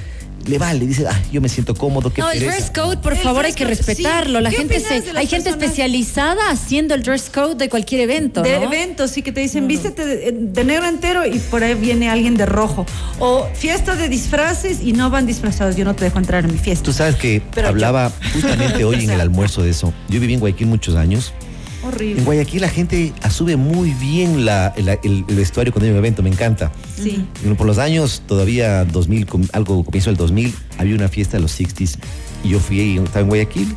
le 0.47 0.57
vale, 0.59 0.87
dice, 0.87 1.07
ah, 1.07 1.23
yo 1.31 1.41
me 1.43 1.51
siento 1.51 1.75
cómodo, 1.75 2.11
qué 2.13 2.23
No, 2.23 2.31
el 2.31 2.39
pereza". 2.39 2.57
dress 2.57 2.71
code, 2.71 2.97
por 2.99 3.13
El 3.13 3.19
favor, 3.19 3.45
hay 3.45 3.53
que 3.53 3.67
respetarlo. 3.67 4.39
sí. 4.39 4.43
La 4.43 4.49
¿Qué 4.51 4.57
gente 4.57 4.81
se, 4.81 5.03
hay 5.15 5.27
gente 5.27 5.51
especializada 5.51 6.51
haciendo 6.51 6.95
el 6.95 7.03
dress 7.03 7.29
code 7.29 7.57
de 7.57 7.69
cualquier 7.69 8.01
evento, 8.03 8.41
de 8.41 8.59
¿no? 8.59 8.65
eventos, 8.65 9.11
sí 9.11 9.21
que 9.21 9.33
te 9.33 9.41
dicen, 9.41 9.69
vístete 9.69 10.07
de, 10.07 10.33
de 10.33 10.65
negro 10.65 10.87
entero 10.87 11.27
y 11.27 11.39
por 11.39 11.63
ahí 11.63 11.75
viene 11.75 12.09
alguien 12.09 12.37
de 12.39 12.47
rojo. 12.47 12.87
O 13.19 13.47
fiesta 13.55 13.97
de 13.97 14.09
disfraces 14.09 14.79
y 14.83 14.93
no 14.95 15.11
van 15.11 15.27
disfrazados, 15.27 15.77
yo 15.77 15.85
no 15.85 15.95
te 15.95 16.05
dejo 16.05 16.19
entrar 16.19 16.43
en 16.45 16.53
mi 16.53 16.59
fiesta. 16.59 16.85
Tú 16.85 16.93
sabes 16.95 17.17
que 17.17 17.43
Pero 17.55 17.69
hablaba 17.69 18.11
justamente 18.33 18.83
hoy 18.85 19.05
en 19.05 19.11
el 19.11 19.21
almuerzo 19.21 19.63
de 19.63 19.71
eso. 19.71 19.93
Yo 20.09 20.21
viví 20.21 20.33
en 20.35 20.41
Guayaquil 20.41 20.69
muchos 20.69 20.97
años. 20.97 21.35
En. 21.83 22.25
Guayaquil 22.25 22.61
la 22.61 22.69
gente 22.69 23.13
asume 23.23 23.57
muy 23.57 23.91
bien 23.95 24.45
la- 24.45 24.73
el, 24.77 24.89
el- 24.89 25.25
el 25.29 25.35
vestuario 25.35 25.73
cuando 25.73 25.87
hay 25.87 25.93
un 25.93 25.99
evento, 25.99 26.23
me 26.23 26.29
encanta. 26.31 26.71
Sí. 27.03 27.25
Por 27.57 27.67
los 27.67 27.79
años, 27.79 28.23
todavía 28.27 28.85
2000, 28.85 29.27
com- 29.27 29.47
algo 29.53 29.83
comienzo 29.85 30.11
del 30.11 30.17
2000, 30.17 30.55
había 30.79 30.95
una 30.95 31.09
fiesta 31.09 31.37
de 31.37 31.43
los 31.43 31.59
60s 31.59 31.97
y 32.45 32.51
yo 32.51 32.61
fui, 32.61 32.81
y 32.81 32.99
estaba 32.99 33.21
en 33.21 33.29
Guayaquil 33.29 33.75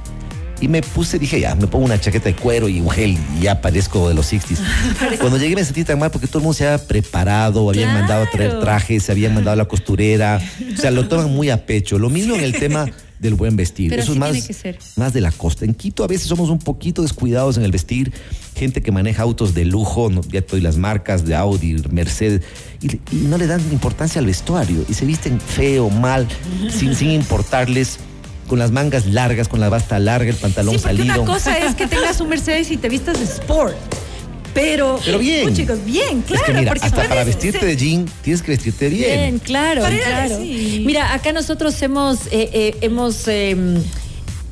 y 0.62 0.67
me 0.69 0.81
puse, 0.81 1.19
dije, 1.19 1.41
ya, 1.41 1.55
me 1.55 1.67
pongo 1.67 1.83
una 1.86 2.00
chaqueta 2.00 2.25
de 2.25 2.36
cuero 2.36 2.69
y 2.69 2.79
un 2.79 2.89
gel 2.89 3.17
y 3.38 3.41
ya 3.43 3.60
parezco 3.60 4.07
de 4.07 4.15
los 4.15 4.31
60s. 4.31 4.60
Cuando 5.19 5.38
llegué 5.38 5.55
me 5.55 5.65
sentí 5.65 5.83
tan 5.83 6.00
mal 6.00 6.10
porque 6.12 6.27
todo 6.27 6.38
el 6.39 6.43
mundo 6.43 6.53
se 6.53 6.67
había 6.67 6.86
preparado, 6.88 7.69
habían 7.69 7.86
Claro. 7.89 8.00
mandado 8.00 8.24
a 8.24 8.29
traer 8.29 8.60
trajes, 8.62 9.03
se 9.03 9.12
habían 9.12 9.33
mandado 9.33 9.53
a 9.53 9.57
la 9.57 9.65
costurera, 9.65 10.39
o 10.74 10.77
sea, 10.79 10.91
lo 10.91 11.07
toman 11.07 11.33
muy 11.33 11.50
a 11.50 11.65
pecho. 11.65 11.98
Lo 12.00 12.10
mismo 12.10 12.36
en 12.36 12.43
el 12.43 12.53
tema 12.60 12.86
del 13.23 13.33
buen 13.33 13.55
vestir. 13.55 13.89
Pero 13.89 14.03
Eso 14.03 14.11
es 14.11 14.19
más, 14.19 14.31
tiene 14.31 14.45
que 14.45 14.53
ser. 14.53 14.77
más 14.97 15.11
de 15.13 15.21
la 15.21 15.31
costa. 15.31 15.65
En 15.65 15.73
Quito 15.73 16.03
a 16.03 16.07
veces 16.07 16.27
somos 16.27 16.49
un 16.51 16.59
poquito 16.59 17.01
descuidados 17.01 17.57
en 17.57 17.63
el 17.63 17.71
vestir. 17.71 18.11
Gente 18.55 18.83
que 18.83 18.91
maneja 18.91 19.23
autos 19.23 19.55
de 19.55 19.65
lujo, 19.65 20.11
no, 20.11 20.21
ya 20.29 20.41
doy 20.41 20.61
las 20.61 20.77
marcas 20.77 21.25
de 21.25 21.33
Audi, 21.33 21.81
Mercedes, 21.89 22.41
y, 22.81 22.87
y 23.15 23.21
no 23.27 23.39
le 23.39 23.47
dan 23.47 23.61
importancia 23.71 24.19
al 24.19 24.27
vestuario 24.27 24.85
y 24.87 24.93
se 24.93 25.05
visten 25.07 25.39
feo, 25.41 25.89
mal, 25.89 26.27
sin, 26.69 26.93
sin 26.95 27.09
importarles, 27.11 27.97
con 28.47 28.59
las 28.59 28.71
mangas 28.71 29.05
largas, 29.07 29.47
con 29.47 29.59
la 29.61 29.69
basta 29.69 29.97
larga, 29.99 30.29
el 30.29 30.35
pantalón 30.35 30.75
Sí, 30.75 30.81
porque 30.83 30.97
salido. 30.97 31.21
una 31.23 31.33
cosa 31.33 31.57
es 31.57 31.73
que 31.75 31.87
tengas 31.87 32.19
un 32.21 32.29
Mercedes 32.29 32.69
y 32.71 32.77
te 32.77 32.89
vistas 32.89 33.17
de 33.17 33.23
sport. 33.25 33.75
Pero, 34.53 35.00
Pero 35.03 35.17
bien. 35.19 35.50
Oh, 35.50 35.53
chicos, 35.53 35.83
bien, 35.83 36.22
claro. 36.22 36.43
es 36.43 36.51
que 36.51 36.53
mira, 36.60 36.72
porque 36.72 36.86
hasta 36.86 37.07
para 37.07 37.24
vestirte 37.24 37.60
ser- 37.60 37.67
de 37.69 37.75
jean 37.77 38.05
tienes 38.22 38.41
que 38.43 38.51
vestirte 38.51 38.88
bien. 38.89 39.19
Bien, 39.19 39.39
claro, 39.39 39.81
Para 39.81 39.98
claro. 39.98 40.38
sí. 40.38 40.83
Mira, 40.86 41.13
acá 41.13 41.33
nosotros 41.33 41.81
hemos, 41.81 42.27
eh, 42.27 42.50
eh, 42.53 42.77
hemos 42.81 43.27
eh, 43.27 43.55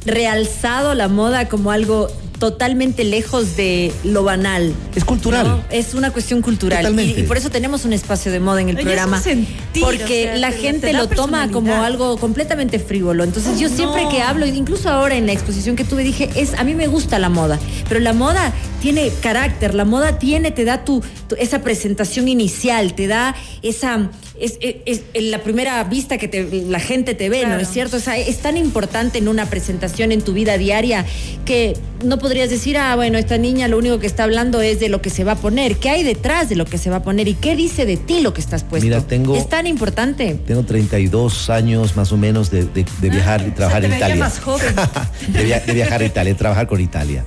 realzado 0.05 0.95
la 0.95 1.07
moda 1.07 1.47
como 1.47 1.71
algo 1.71 2.07
totalmente 2.41 3.03
lejos 3.03 3.55
de 3.55 3.93
lo 4.03 4.23
banal. 4.23 4.73
Es 4.95 5.05
cultural. 5.05 5.47
¿no? 5.47 5.63
Es 5.69 5.93
una 5.93 6.09
cuestión 6.11 6.41
cultural. 6.41 6.79
Y, 6.79 6.81
Totalmente. 6.87 7.19
y 7.19 7.23
por 7.23 7.37
eso 7.37 7.51
tenemos 7.51 7.85
un 7.85 7.93
espacio 7.93 8.31
de 8.31 8.39
moda 8.39 8.61
en 8.61 8.69
el 8.69 8.77
Oye, 8.77 8.83
programa. 8.85 9.17
es 9.19 9.25
un 9.27 9.31
sentir, 9.45 9.83
porque 9.83 10.03
o 10.03 10.07
sea, 10.23 10.37
la 10.37 10.49
te- 10.49 10.55
te 10.55 10.61
gente 10.61 10.93
lo 10.93 11.07
toma 11.07 11.51
como 11.51 11.71
algo 11.83 12.17
completamente 12.17 12.79
frívolo. 12.79 13.23
Entonces 13.23 13.59
yo 13.59 13.69
siempre 13.69 14.05
No. 14.05 14.09
que 14.09 14.23
hablo, 14.23 14.47
incluso 14.47 14.89
ahora 14.89 15.15
en 15.17 15.27
la 15.27 15.33
exposición 15.33 15.75
que 15.75 15.83
tuve, 15.83 16.03
dije, 16.03 16.31
es, 16.35 16.55
a 16.55 16.63
mí 16.63 16.73
me 16.73 16.87
gusta 16.87 17.19
la 17.19 17.29
moda, 17.29 17.59
pero 17.87 17.99
la 17.99 18.13
moda 18.13 18.51
tiene 18.81 19.11
carácter, 19.21 19.75
la 19.75 19.85
moda 19.85 20.17
tiene, 20.17 20.49
te 20.49 20.65
da 20.65 20.83
tu, 20.83 21.03
tu- 21.29 21.35
esa 21.35 21.61
presentación 21.61 22.27
inicial, 22.27 22.95
te 22.95 23.05
da 23.05 23.35
esa, 23.61 24.09
es, 24.41 24.57
es- 24.61 24.75
es- 24.85 25.01
en 25.13 25.31
la 25.31 25.39
primera 25.43 25.83
vista 25.83 26.17
que 26.17 26.27
te- 26.27 26.63
la 26.67 26.79
gente 26.79 27.13
te 27.15 27.29
ve, 27.29 27.45
¿no 27.45 27.57
es 27.57 27.69
cierto? 27.69 27.97
O 27.97 27.99
sea, 27.99 28.17
es 28.17 28.37
tan 28.39 28.57
importante 28.57 29.17
en 29.19 29.27
una 29.27 29.45
presentación 29.49 30.11
en 30.11 30.21
tu 30.21 30.33
vida 30.33 30.57
diaria 30.57 31.05
que 31.45 31.73
no 32.03 32.17
podrías 32.19 32.49
decir, 32.49 32.77
ah, 32.77 32.95
bueno, 32.95 33.17
esta 33.17 33.37
niña 33.37 33.67
lo 33.67 33.77
único 33.77 33.99
que 33.99 34.07
está 34.07 34.23
hablando 34.23 34.61
es 34.61 34.79
de 34.79 34.89
lo 34.89 35.01
que 35.01 35.09
se 35.09 35.23
va 35.23 35.33
a 35.33 35.35
poner, 35.35 35.77
qué 35.77 35.89
hay 35.89 36.03
detrás 36.03 36.49
de 36.49 36.55
lo 36.55 36.65
que 36.65 36.77
se 36.77 36.89
va 36.89 36.97
a 36.97 37.03
poner 37.03 37.27
y 37.27 37.35
qué 37.35 37.55
dice 37.55 37.85
de 37.85 37.97
ti 37.97 38.21
lo 38.21 38.33
que 38.33 38.41
estás 38.41 38.63
puesto. 38.63 38.83
Mira, 38.85 39.01
tengo- 39.05 39.35
Es 39.35 39.47
tan 39.47 39.67
importante. 39.67 40.39
Tengo 40.47 40.63
32 40.63 41.49
años 41.49 41.95
más 41.95 42.11
o 42.11 42.17
menos 42.17 42.49
de, 42.51 42.65
de- 42.65 42.85
de 42.99 43.09
viajar 43.09 43.45
y 43.47 43.51
trabajar 43.51 43.79
Ah, 43.79 43.81
te 43.81 43.85
en 43.85 43.91
veía 43.91 44.05
Italia. 44.07 44.23
más 44.23 44.39
joven. 44.39 44.73
de, 45.27 45.43
via- 45.43 45.59
de 45.59 45.73
viajar 45.73 46.01
a 46.01 46.05
Italia, 46.05 46.33
de 46.33 46.37
trabajar 46.39 46.67
con 46.67 46.81
Italia. 46.81 47.23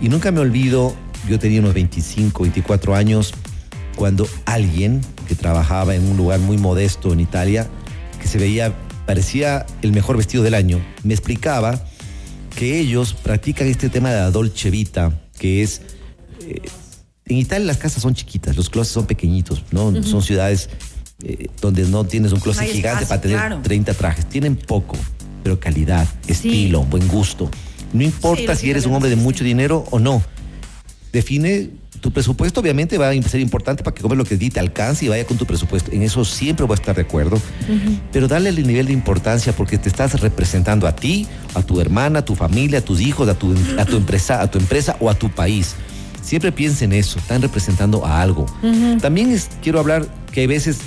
Y 0.00 0.08
nunca 0.08 0.30
me 0.30 0.40
olvido, 0.40 0.94
yo 1.28 1.38
tenía 1.38 1.60
unos 1.60 1.74
25, 1.74 2.42
24 2.44 2.94
años, 2.94 3.34
cuando 3.96 4.28
alguien 4.46 5.00
que 5.28 5.34
trabajaba 5.34 5.94
en 5.94 6.08
un 6.08 6.16
lugar 6.16 6.40
muy 6.40 6.56
modesto 6.56 7.12
en 7.12 7.20
Italia, 7.20 7.68
que 8.20 8.26
se 8.26 8.38
veía, 8.38 8.74
parecía 9.06 9.66
el 9.82 9.92
mejor 9.92 10.16
vestido 10.16 10.42
del 10.42 10.54
año, 10.54 10.80
me 11.04 11.14
explicaba 11.14 11.84
que 12.56 12.80
ellos 12.80 13.12
practican 13.12 13.68
este 13.68 13.88
tema 13.90 14.10
de 14.10 14.16
la 14.16 14.30
dolce 14.30 14.70
vita, 14.70 15.12
que 15.38 15.62
es... 15.62 15.82
eh, 16.40 16.62
en 17.26 17.36
Italia 17.36 17.66
las 17.66 17.76
casas 17.76 18.02
son 18.02 18.14
chiquitas, 18.14 18.56
los 18.56 18.70
closets 18.70 18.94
son 18.94 19.06
pequeñitos, 19.06 19.62
¿no? 19.70 20.02
Son 20.02 20.22
ciudades 20.22 20.70
eh, 21.22 21.48
donde 21.60 21.82
no 21.82 22.04
tienes 22.04 22.32
un 22.32 22.40
closet 22.40 22.66
No 22.66 22.72
gigante 22.72 23.02
espacio, 23.02 23.08
para 23.08 23.20
tener 23.20 23.36
claro. 23.36 23.60
30 23.62 23.94
trajes. 23.94 24.26
Tienen 24.26 24.56
poco, 24.56 24.96
pero 25.42 25.60
calidad, 25.60 26.08
estilo, 26.26 26.84
buen 26.84 27.06
gusto. 27.06 27.50
No 27.92 28.02
importa 28.02 28.56
si 28.56 28.70
eres 28.70 28.86
un 28.86 28.94
hombre 28.94 29.10
de 29.10 29.16
mucho 29.16 29.44
dinero 29.44 29.84
o 29.90 29.98
no. 29.98 30.22
Define 31.12 31.70
tu 32.00 32.10
presupuesto, 32.12 32.60
obviamente 32.60 32.96
va 32.98 33.10
a 33.10 33.22
ser 33.22 33.40
importante 33.40 33.82
para 33.82 33.94
que 33.94 34.02
comes 34.02 34.16
lo 34.18 34.24
que 34.24 34.36
te 34.36 34.60
alcance 34.60 35.04
y 35.04 35.08
vaya 35.08 35.26
con 35.26 35.36
tu 35.36 35.46
presupuesto. 35.46 35.90
En 35.92 36.02
eso 36.02 36.24
siempre 36.24 36.64
voy 36.66 36.74
a 36.74 36.80
estar 36.80 36.94
de 36.96 37.02
acuerdo. 37.02 37.40
Pero 38.12 38.28
dale 38.28 38.48
el 38.50 38.66
nivel 38.66 38.86
de 38.86 38.92
importancia 38.92 39.52
porque 39.52 39.78
te 39.78 39.88
estás 39.88 40.20
representando 40.20 40.86
a 40.86 40.94
ti, 40.96 41.26
a 41.54 41.62
tu 41.62 41.80
hermana, 41.80 42.20
a 42.20 42.24
tu 42.24 42.34
familia, 42.34 42.78
a 42.78 42.82
tus 42.82 43.00
hijos, 43.00 43.28
a 43.28 43.34
tu, 43.34 43.54
a 43.78 43.84
tu 43.84 43.96
empresa, 43.96 44.40
a 44.40 44.50
tu 44.50 44.58
empresa 44.58 44.96
o 45.00 45.10
a 45.10 45.14
tu 45.14 45.30
país. 45.30 45.74
Siempre 46.22 46.52
piensa 46.52 46.84
en 46.84 46.92
eso, 46.92 47.18
están 47.18 47.40
representando 47.42 48.04
a 48.04 48.20
algo. 48.20 48.46
También 49.00 49.30
es- 49.30 49.48
quiero 49.62 49.78
hablar 49.80 50.06
que 50.32 50.40
hay 50.42 50.46
veces 50.46 50.78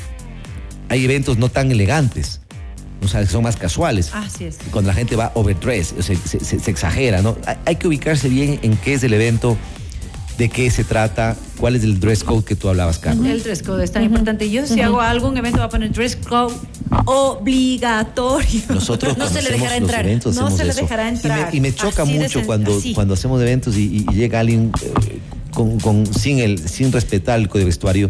hay 0.90 1.06
eventos 1.06 1.38
no 1.38 1.50
tan 1.50 1.72
elegantes, 1.72 2.42
o 3.04 3.08
sea, 3.08 3.26
son 3.26 3.44
más 3.44 3.56
casuales. 3.56 4.12
Así 4.14 4.44
es. 4.46 4.58
Cuando 4.72 4.90
la 4.90 4.94
gente 4.94 5.16
va 5.16 5.32
overdress, 5.36 5.96
o 5.98 6.04
sea, 6.04 6.16
se, 6.26 6.40
se- 6.42 6.60
se 6.60 6.70
exagera, 6.72 7.22
¿no? 7.22 7.38
Hay 7.66 7.78
que 7.78 7.88
ubicarse 7.88 8.30
bien 8.30 8.60
en 8.62 8.76
qué 8.78 8.94
es 8.96 9.04
el 9.04 9.14
evento, 9.14 9.58
de 10.42 10.50
qué 10.50 10.72
se 10.72 10.84
trata, 10.84 11.36
cuál 11.60 11.76
es 11.76 11.84
el 11.84 12.00
dress 12.00 12.24
code 12.24 12.44
que 12.44 12.56
tú 12.56 12.68
hablabas, 12.68 12.98
Carlos. 12.98 13.28
El 13.28 13.44
dress 13.44 13.62
code 13.62 13.84
es 13.84 13.92
tan 13.92 14.02
importante. 14.04 14.50
Yo 14.50 14.66
si 14.66 14.82
hago 14.82 15.00
algún 15.00 15.38
evento 15.38 15.58
voy 15.60 15.68
a 15.68 15.70
poner 15.70 15.92
dress 15.92 16.16
code 16.16 16.56
obligatorio. 17.06 18.62
Nosotros 18.70 19.18
No 19.20 19.28
se 19.30 19.44
le 19.44 19.52
dejará 19.52 19.78
entrar. 19.78 20.04
eventos 20.06 20.36
No 20.36 20.50
se 20.50 20.64
le 20.64 20.72
eso. 20.72 20.82
dejará 20.82 21.04
Y 21.04 21.12
me- 21.12 21.16
entrar. 21.16 21.56
Y 21.56 21.60
me, 21.62 21.76
choca 21.76 22.02
Así 22.04 22.14
mucho 22.18 22.44
cuando, 22.46 22.76
así. 22.76 22.94
cuando 22.94 23.14
hacemos 23.14 23.40
eventos 23.40 23.78
y, 23.78 24.04
y 24.10 24.14
llega 24.16 24.40
alguien 24.40 24.72
eh, 24.82 25.20
con, 25.54 25.80
con- 25.80 26.12
sin, 26.12 26.40
el, 26.40 26.58
sin 26.68 26.92
respetar 26.92 27.40
el 27.40 27.48
código 27.48 27.66
de 27.66 27.66
vestuario. 27.66 28.10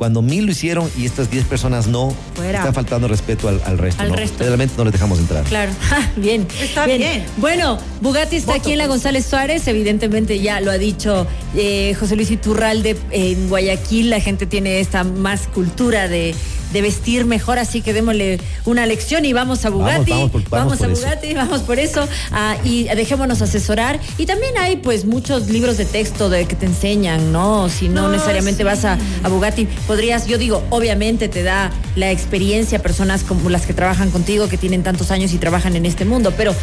Cuando 0.00 0.22
mil 0.22 0.46
lo 0.46 0.52
hicieron 0.52 0.90
y 0.96 1.04
estas 1.04 1.30
10 1.30 1.44
personas 1.44 1.86
no, 1.86 2.14
Fuera. 2.34 2.60
están 2.60 2.72
faltando 2.72 3.06
respeto 3.06 3.48
al, 3.48 3.60
al 3.66 3.76
resto. 3.76 4.00
Al 4.00 4.08
¿no? 4.08 4.16
resto. 4.16 4.42
Realmente 4.42 4.72
no 4.78 4.84
les 4.84 4.94
dejamos 4.94 5.18
entrar. 5.18 5.44
Claro, 5.44 5.72
bien. 6.16 6.46
Está 6.58 6.86
bien. 6.86 7.22
Bueno, 7.36 7.78
Bugatti 8.00 8.36
está 8.36 8.52
Voto, 8.52 8.62
aquí 8.62 8.72
en 8.72 8.78
la. 8.78 8.86
González 8.86 9.26
Suárez, 9.26 9.68
evidentemente 9.68 10.40
ya 10.40 10.62
lo 10.62 10.70
ha 10.70 10.78
dicho 10.78 11.26
eh, 11.54 11.94
José 12.00 12.16
Luis 12.16 12.30
Iturralde 12.30 12.96
en 13.10 13.50
Guayaquil, 13.50 14.08
la 14.08 14.20
gente 14.20 14.46
tiene 14.46 14.80
esta 14.80 15.04
más 15.04 15.48
cultura 15.48 16.08
de, 16.08 16.34
de 16.72 16.82
vestir 16.82 17.26
mejor, 17.26 17.58
así 17.58 17.82
que 17.82 17.92
démosle 17.92 18.40
una 18.64 18.86
lección 18.86 19.24
y 19.26 19.32
vamos 19.34 19.64
a 19.66 19.70
Bugatti. 19.70 20.10
vamos 20.12 20.30
por- 20.30 20.48
vamos 20.48 20.78
por 20.78 20.88
a 20.88 20.92
eso. 20.92 21.00
Bugatti, 21.02 21.34
vamos 21.34 21.60
por 21.60 21.78
eso 21.78 22.08
ah, 22.32 22.56
y 22.64 22.84
dejémonos 22.84 23.42
asesorar. 23.42 24.00
Y 24.16 24.24
también 24.24 24.56
hay 24.58 24.76
pues 24.76 25.04
muchos 25.04 25.48
libros 25.50 25.76
de 25.76 25.84
texto 25.84 26.30
de 26.30 26.46
que 26.46 26.56
te 26.56 26.64
enseñan, 26.66 27.32
¿no? 27.32 27.68
Si 27.68 27.88
no, 27.88 28.02
No, 28.04 28.12
necesariamente 28.12 28.58
sí. 28.62 28.64
vas 28.64 28.84
a, 28.86 28.96
a 29.22 29.28
Bugatti, 29.28 29.66
podrías, 29.90 30.28
yo 30.28 30.38
digo, 30.38 30.62
obviamente 30.70 31.28
te 31.28 31.42
da 31.42 31.72
la 31.96 32.12
experiencia 32.12 32.78
personas 32.80 33.24
como 33.24 33.50
las 33.50 33.66
que 33.66 33.74
trabajan 33.74 34.12
contigo, 34.12 34.48
que 34.48 34.56
tienen 34.56 34.84
tantos 34.84 35.10
años 35.10 35.32
y 35.32 35.38
trabajan 35.38 35.74
en 35.74 35.84
este 35.84 36.04
mundo, 36.04 36.32
pero 36.36 36.54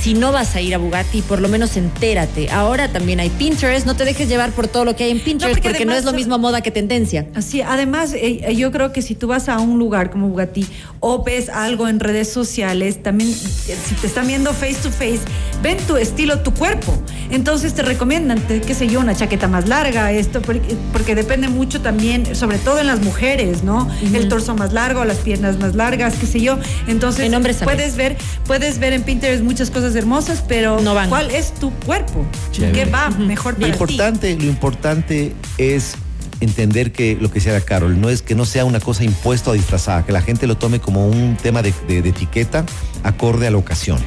si 0.00 0.14
no 0.14 0.30
vas 0.30 0.54
a 0.54 0.60
ir 0.60 0.76
a 0.76 0.78
Bugatti, 0.78 1.22
por 1.22 1.40
lo 1.40 1.48
menos 1.48 1.76
entérate. 1.76 2.50
Ahora 2.50 2.86
también 2.86 3.18
hay 3.18 3.30
Pinterest, 3.30 3.84
no 3.84 3.96
te 3.96 4.04
dejes 4.04 4.28
llevar 4.28 4.52
por 4.52 4.68
todo 4.68 4.84
lo 4.84 4.94
que 4.94 5.02
hay 5.02 5.10
en 5.10 5.18
Pinterest, 5.18 5.56
porque 5.56 5.70
porque, 5.70 5.86
no 5.86 5.94
es 5.96 6.04
lo 6.04 6.12
mismo 6.12 6.38
moda 6.38 6.60
que 6.60 6.70
tendencia. 6.70 7.26
Así, 7.34 7.62
además, 7.62 8.12
eh, 8.12 8.42
eh, 8.46 8.54
yo 8.54 8.70
creo 8.70 8.92
que 8.92 9.02
si 9.02 9.16
tú 9.16 9.26
vas 9.26 9.48
a 9.48 9.58
un 9.58 9.80
lugar 9.80 10.10
como 10.10 10.28
Bugatti 10.28 10.64
o 11.00 11.24
ves 11.24 11.48
algo 11.48 11.88
en 11.88 11.98
redes 11.98 12.32
sociales, 12.32 13.02
también, 13.02 13.30
eh, 13.30 13.76
si 13.88 13.96
te 13.96 14.06
están 14.06 14.28
viendo 14.28 14.52
face 14.52 14.76
to 14.84 14.90
face, 14.92 15.18
ven 15.64 15.78
tu 15.88 15.96
estilo, 15.96 16.38
tu 16.42 16.54
cuerpo. 16.54 16.94
Entonces 17.30 17.74
te 17.74 17.82
recomiendan, 17.82 18.38
te- 18.40 18.60
qué 18.60 18.74
sé 18.74 18.86
yo, 18.86 19.00
una 19.00 19.16
chaqueta 19.16 19.48
más 19.48 19.66
larga, 19.68 20.12
esto, 20.12 20.40
porque, 20.42 20.76
porque 20.92 21.16
depende 21.16 21.48
mucho 21.48 21.80
también, 21.80 22.36
sobre 22.36 22.58
todo 22.58 22.67
en 22.76 22.88
las 22.88 23.00
mujeres, 23.00 23.62
¿no? 23.62 23.88
El 24.02 24.28
torso 24.28 24.54
más 24.56 24.72
largo, 24.72 25.04
las 25.04 25.18
piernas 25.18 25.58
más 25.58 25.74
largas, 25.76 26.14
qué 26.16 26.26
sé 26.26 26.40
yo. 26.40 26.58
Entonces, 26.88 27.24
En 27.26 27.34
hombres 27.34 27.58
también. 27.58 27.76
puedes 27.78 27.96
ver, 27.96 28.16
puedes 28.46 28.78
ver 28.80 28.92
en 28.92 29.04
Pinterest 29.04 29.42
muchas 29.44 29.70
cosas 29.70 29.94
hermosas, 29.94 30.44
pero 30.46 30.80
No 30.80 30.94
van. 30.94 31.08
¿cuál 31.08 31.30
es 31.30 31.54
tu 31.54 31.70
cuerpo? 31.70 32.26
Chévere. 32.52 32.72
¿Qué 32.72 32.84
va 32.84 33.10
mejor 33.10 33.54
Lo 33.54 33.60
para 33.60 33.72
ti? 33.72 33.78
importante, 33.78 34.36
lo 34.36 34.44
importante 34.44 35.32
es 35.56 35.94
entender 36.40 36.92
que 36.92 37.16
lo 37.20 37.28
que 37.30 37.36
decía 37.40 37.60
Carol, 37.60 38.00
no 38.00 38.08
es 38.10 38.22
que 38.22 38.34
no 38.34 38.44
sea 38.44 38.64
una 38.64 38.78
cosa 38.80 39.02
impuesta 39.04 39.50
o 39.50 39.54
disfrazada, 39.54 40.04
que 40.06 40.12
la 40.12 40.22
gente 40.22 40.46
lo 40.46 40.56
tome 40.56 40.78
como 40.80 41.08
un 41.08 41.36
tema 41.42 41.62
de, 41.62 41.72
de- 41.88 42.00
de 42.02 42.08
etiqueta 42.10 42.64
acorde 43.02 43.46
a 43.46 43.50
la 43.50 43.56
ocasión. 43.58 43.98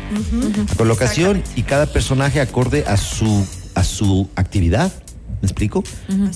Por 0.77 0.87
la 0.87 0.93
ocasión 0.93 1.43
y 1.55 1.63
cada 1.63 1.87
personaje 1.87 2.39
acorde 2.39 2.85
a 2.87 2.95
su, 2.97 3.45
a 3.75 3.83
su 3.83 4.29
actividad 4.35 4.91
¿Me 5.41 5.47
explico? 5.47 5.83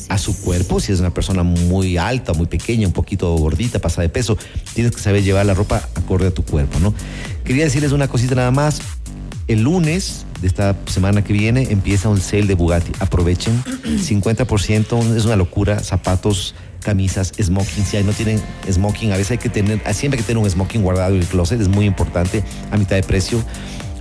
A 0.09 0.17
su 0.17 0.35
cuerpo, 0.41 0.79
si 0.79 0.91
es 0.91 0.99
una 0.99 1.13
persona 1.13 1.43
muy 1.43 1.97
alta, 1.97 2.33
muy 2.33 2.47
pequeña, 2.47 2.87
un 2.87 2.93
poquito 2.93 3.35
gordita, 3.35 3.79
pasada 3.79 4.01
de 4.03 4.09
peso, 4.09 4.35
tienes 4.73 4.93
que 4.93 4.99
saber 4.99 5.23
llevar 5.23 5.45
la 5.45 5.53
ropa 5.53 5.87
acorde 5.93 6.27
a 6.27 6.31
tu 6.31 6.43
cuerpo, 6.43 6.79
¿no? 6.79 6.93
Quería 7.43 7.65
decirles 7.65 7.91
una 7.91 8.07
cosita 8.07 8.33
nada 8.33 8.51
más. 8.51 8.79
El 9.47 9.61
lunes 9.61 10.25
de 10.41 10.47
esta 10.47 10.75
semana 10.87 11.23
que 11.23 11.33
viene 11.33 11.67
empieza 11.69 12.09
un 12.09 12.19
sale 12.19 12.47
de 12.47 12.55
Bugatti. 12.55 12.91
Aprovechen. 12.99 13.63
50%, 13.83 15.15
es 15.15 15.25
una 15.25 15.35
locura. 15.35 15.79
Zapatos, 15.79 16.55
camisas, 16.81 17.31
smoking. 17.39 17.85
Si 17.85 18.01
no 18.01 18.11
tienen 18.11 18.41
smoking, 18.71 19.11
a 19.11 19.17
veces 19.17 19.31
hay 19.31 19.37
que 19.37 19.49
tener, 19.49 19.81
siempre 19.93 20.17
hay 20.17 20.23
que 20.23 20.27
tener 20.27 20.41
un 20.41 20.49
smoking 20.49 20.81
guardado 20.81 21.13
en 21.13 21.21
el 21.21 21.27
closet. 21.27 21.61
Es 21.61 21.67
muy 21.67 21.85
importante, 21.85 22.43
a 22.71 22.77
mitad 22.77 22.95
de 22.95 23.03
precio. 23.03 23.43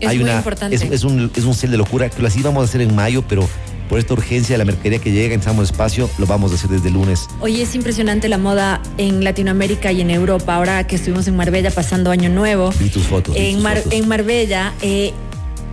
Es 0.01 0.09
hay 0.09 0.17
muy 0.17 0.25
una, 0.25 0.37
importante. 0.37 0.75
Es, 0.75 0.83
es 0.83 1.05
un, 1.05 1.31
es 1.37 1.45
un 1.45 1.53
sale 1.53 1.73
de 1.73 1.79
locura 1.79 2.09
que 2.09 2.23
lo 2.23 2.29
así 2.29 2.41
vamos 2.41 2.63
a 2.63 2.65
hacer 2.65 2.81
en 2.81 2.95
mayo, 2.95 3.23
pero 3.29 3.47
por 3.89 3.99
esta 3.99 4.15
urgencia 4.15 4.55
de 4.55 4.59
la 4.59 4.65
mercadería 4.65 4.99
que 4.99 5.13
llega, 5.13 5.29
necesitamos 5.37 5.71
espacio, 5.71 6.09
lo 6.19 6.27
vamos 6.27 6.53
a 6.53 6.55
hacer 6.55 6.71
desde 6.71 6.89
el 6.89 6.95
lunes. 6.95 7.29
Oye, 7.41 7.63
es 7.63 7.75
impresionante 7.75 8.29
la 8.29 8.39
moda 8.39 8.81
en 8.99 9.23
Latinoamérica 9.25 9.93
y 9.93 10.01
en 10.01 10.11
Europa. 10.11 10.55
Ahora 10.57 10.87
que 10.87 10.97
estuvimos 10.97 11.27
en 11.29 11.37
Marbella 11.37 11.71
pasando 11.71 12.11
Año 12.11 12.29
Nuevo. 12.31 12.73
Vi 12.81 12.89
tus 12.89 13.03
fotos. 13.05 13.35
En, 13.37 13.55
tus 13.57 13.63
Mar- 13.63 13.77
fotos. 13.79 13.93
en 13.93 14.09
Marbella 14.09 14.73
eh, 14.83 15.13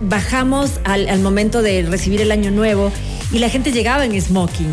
bajamos 0.02 0.72
al, 0.84 1.08
al 1.08 1.20
momento 1.20 1.62
de 1.62 1.82
recibir 1.82 2.20
el 2.20 2.32
Año 2.32 2.50
Nuevo 2.50 2.90
y 3.32 3.38
la 3.38 3.48
gente 3.48 3.72
llegaba 3.72 4.04
en 4.04 4.20
smoking. 4.20 4.72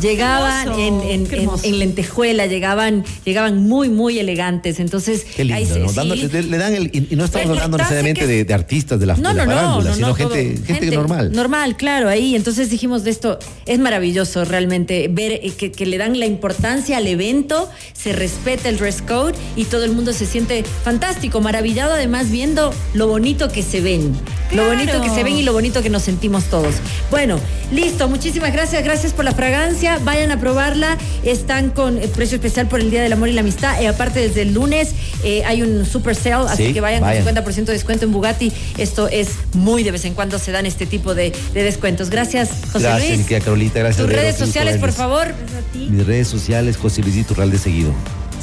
Llegaban 0.00 0.78
en, 0.78 1.00
en- 1.02 1.26
qué 1.26 1.36
en- 1.36 1.40
hermoso. 1.42 1.64
en 1.66 1.78
lentejuela, 1.78 2.46
llegaban, 2.46 3.04
llegaban 3.24 3.58
muy, 3.58 3.88
muy 3.88 4.18
elegantes. 4.18 4.80
Entonces, 4.80 5.24
Qué 5.36 5.44
lindo, 5.44 5.56
ahí 5.58 5.66
se- 5.66 5.78
¿no? 5.80 5.88
sí. 5.88 5.94
Dándole- 5.96 6.28
le, 6.28 6.42
le 6.42 6.58
dan 6.58 6.74
el, 6.74 6.86
y, 6.92 7.08
y 7.10 7.16
no 7.16 7.24
estamos 7.24 7.48
hablando 7.50 7.76
necesariamente 7.78 8.20
que- 8.22 8.26
de, 8.26 8.44
de 8.44 8.54
artistas 8.54 8.98
de 9.00 9.06
la, 9.06 9.16
No, 9.16 9.30
de 9.30 9.34
la 9.34 9.44
no, 9.46 9.50
no, 9.52 9.56
farándula, 9.56 9.90
no, 9.90 9.94
sino 9.96 10.08
no, 10.08 10.14
gente, 10.14 10.54
todo- 10.54 10.66
gente, 10.66 10.90
normal. 10.96 11.32
Normal, 11.32 11.76
claro, 11.76 12.08
ahí. 12.08 12.34
Entonces 12.34 12.70
dijimos 12.70 13.04
de 13.04 13.10
esto, 13.10 13.38
es 13.66 13.78
maravilloso 13.78 14.44
realmente 14.44 15.08
ver 15.08 15.32
eh, 15.32 15.52
que, 15.56 15.70
que 15.72 15.86
le 15.86 15.98
dan 15.98 16.18
la 16.18 16.26
importancia 16.26 16.96
al 16.96 17.06
evento, 17.06 17.68
se 17.92 18.12
respeta 18.12 18.68
el 18.68 18.78
dress 18.78 19.02
code 19.02 19.34
y 19.56 19.64
todo 19.64 19.84
el 19.84 19.92
mundo 19.92 20.12
se 20.12 20.26
siente 20.26 20.64
fantástico, 20.84 21.40
maravillado 21.40 21.94
además 21.94 22.30
viendo 22.30 22.72
lo 22.94 23.06
bonito 23.08 23.48
que 23.50 23.62
se 23.62 23.80
ven. 23.80 24.12
Lo 24.52 24.66
bonito 24.66 25.00
que 25.00 25.08
se 25.10 25.22
ven 25.22 25.36
y 25.36 25.42
lo 25.42 25.52
bonito 25.52 25.82
que 25.82 25.90
nos 25.90 26.02
sentimos 26.02 26.44
todos. 26.44 26.74
Bueno, 27.10 27.38
listo, 27.72 28.08
muchísimas 28.08 28.52
gracias, 28.52 28.82
gracias 28.82 29.12
por 29.12 29.24
la 29.24 29.32
fragancia, 29.32 29.98
vayan 30.02 30.32
a 30.32 30.40
probarla, 30.40 30.98
están 31.24 31.70
con 31.70 31.98
eh, 31.98 32.08
precio 32.08 32.36
especial 32.36 32.66
por 32.66 32.80
el 32.80 32.90
Día 32.90 33.02
del 33.02 33.12
Amor 33.12 33.28
y 33.28 33.32
la 33.32 33.42
Amistad, 33.42 33.80
Eh, 33.82 33.86
aparte 33.88 34.20
desde 34.20 34.42
el 34.42 34.52
lunes 34.54 34.90
eh, 35.22 35.44
hay 35.44 35.62
un 35.62 35.86
super 35.86 36.14
sale, 36.16 36.48
así 36.48 36.66
Sí, 36.66 36.72
que 36.72 36.80
vayan, 36.80 37.00
vayan. 37.02 37.24
con 37.24 37.34
50% 37.34 37.64
de 37.66 37.72
descuento 37.72 38.04
en 38.04 38.12
Bugatti. 38.12 38.52
Esto 38.76 39.08
es 39.08 39.28
muy 39.52 39.82
de 39.84 39.92
vez 39.92 40.04
en 40.04 40.14
cuando 40.14 40.38
se 40.38 40.50
dan 40.52 40.66
este 40.66 40.84
tipo 40.86 41.14
de, 41.14 41.32
de 41.54 41.62
descuentos. 41.62 42.10
Gracias, 42.10 42.50
José 42.72 42.86
Gracias, 42.86 43.08
Luis. 43.08 43.18
mi 43.18 43.24
querida 43.24 43.44
Carolita, 43.44 43.78
gracias. 43.80 44.04
Tus 44.06 44.14
redes 44.16 44.36
sociales, 44.36 44.78
por 44.78 44.92
favor. 44.92 45.32
Mis 45.74 46.06
redes 46.06 46.26
sociales, 46.28 46.76
José 46.76 47.02
Luis 47.02 47.16
Iturralde 47.16 47.56
seguido. 47.58 47.92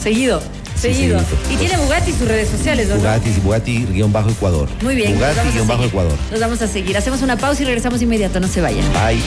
Seguido, 0.02 0.42
seguido. 0.78 1.20
seguidito. 1.20 1.54
y 1.54 1.58
tiene 1.58 1.78
Bugatti 1.78 2.12
sus 2.12 2.28
redes 2.28 2.50
sociales, 2.50 2.90
¿no? 2.90 2.96
Bugatti, 2.96 3.30
Bugatti, 3.44 3.86
guion 3.92 4.12
bajo 4.12 4.30
Ecuador. 4.30 4.68
Muy 4.82 4.96
bien. 4.96 5.16
Bugatti, 5.16 5.50
guion 5.54 5.68
bajo. 5.68 5.84
Ecuador. 5.84 6.18
Nos 6.32 6.40
vamos 6.40 6.62
a 6.62 6.68
seguir. 6.68 6.98
Hacemos 6.98 7.22
una 7.22 7.38
pausa 7.38 7.64
y 7.64 7.66
regresamos 7.66 8.02
inmediato. 8.02 8.40
No 8.40 8.48
se 8.48 8.62
vayan. 8.62 8.86
Bye. 8.94 9.22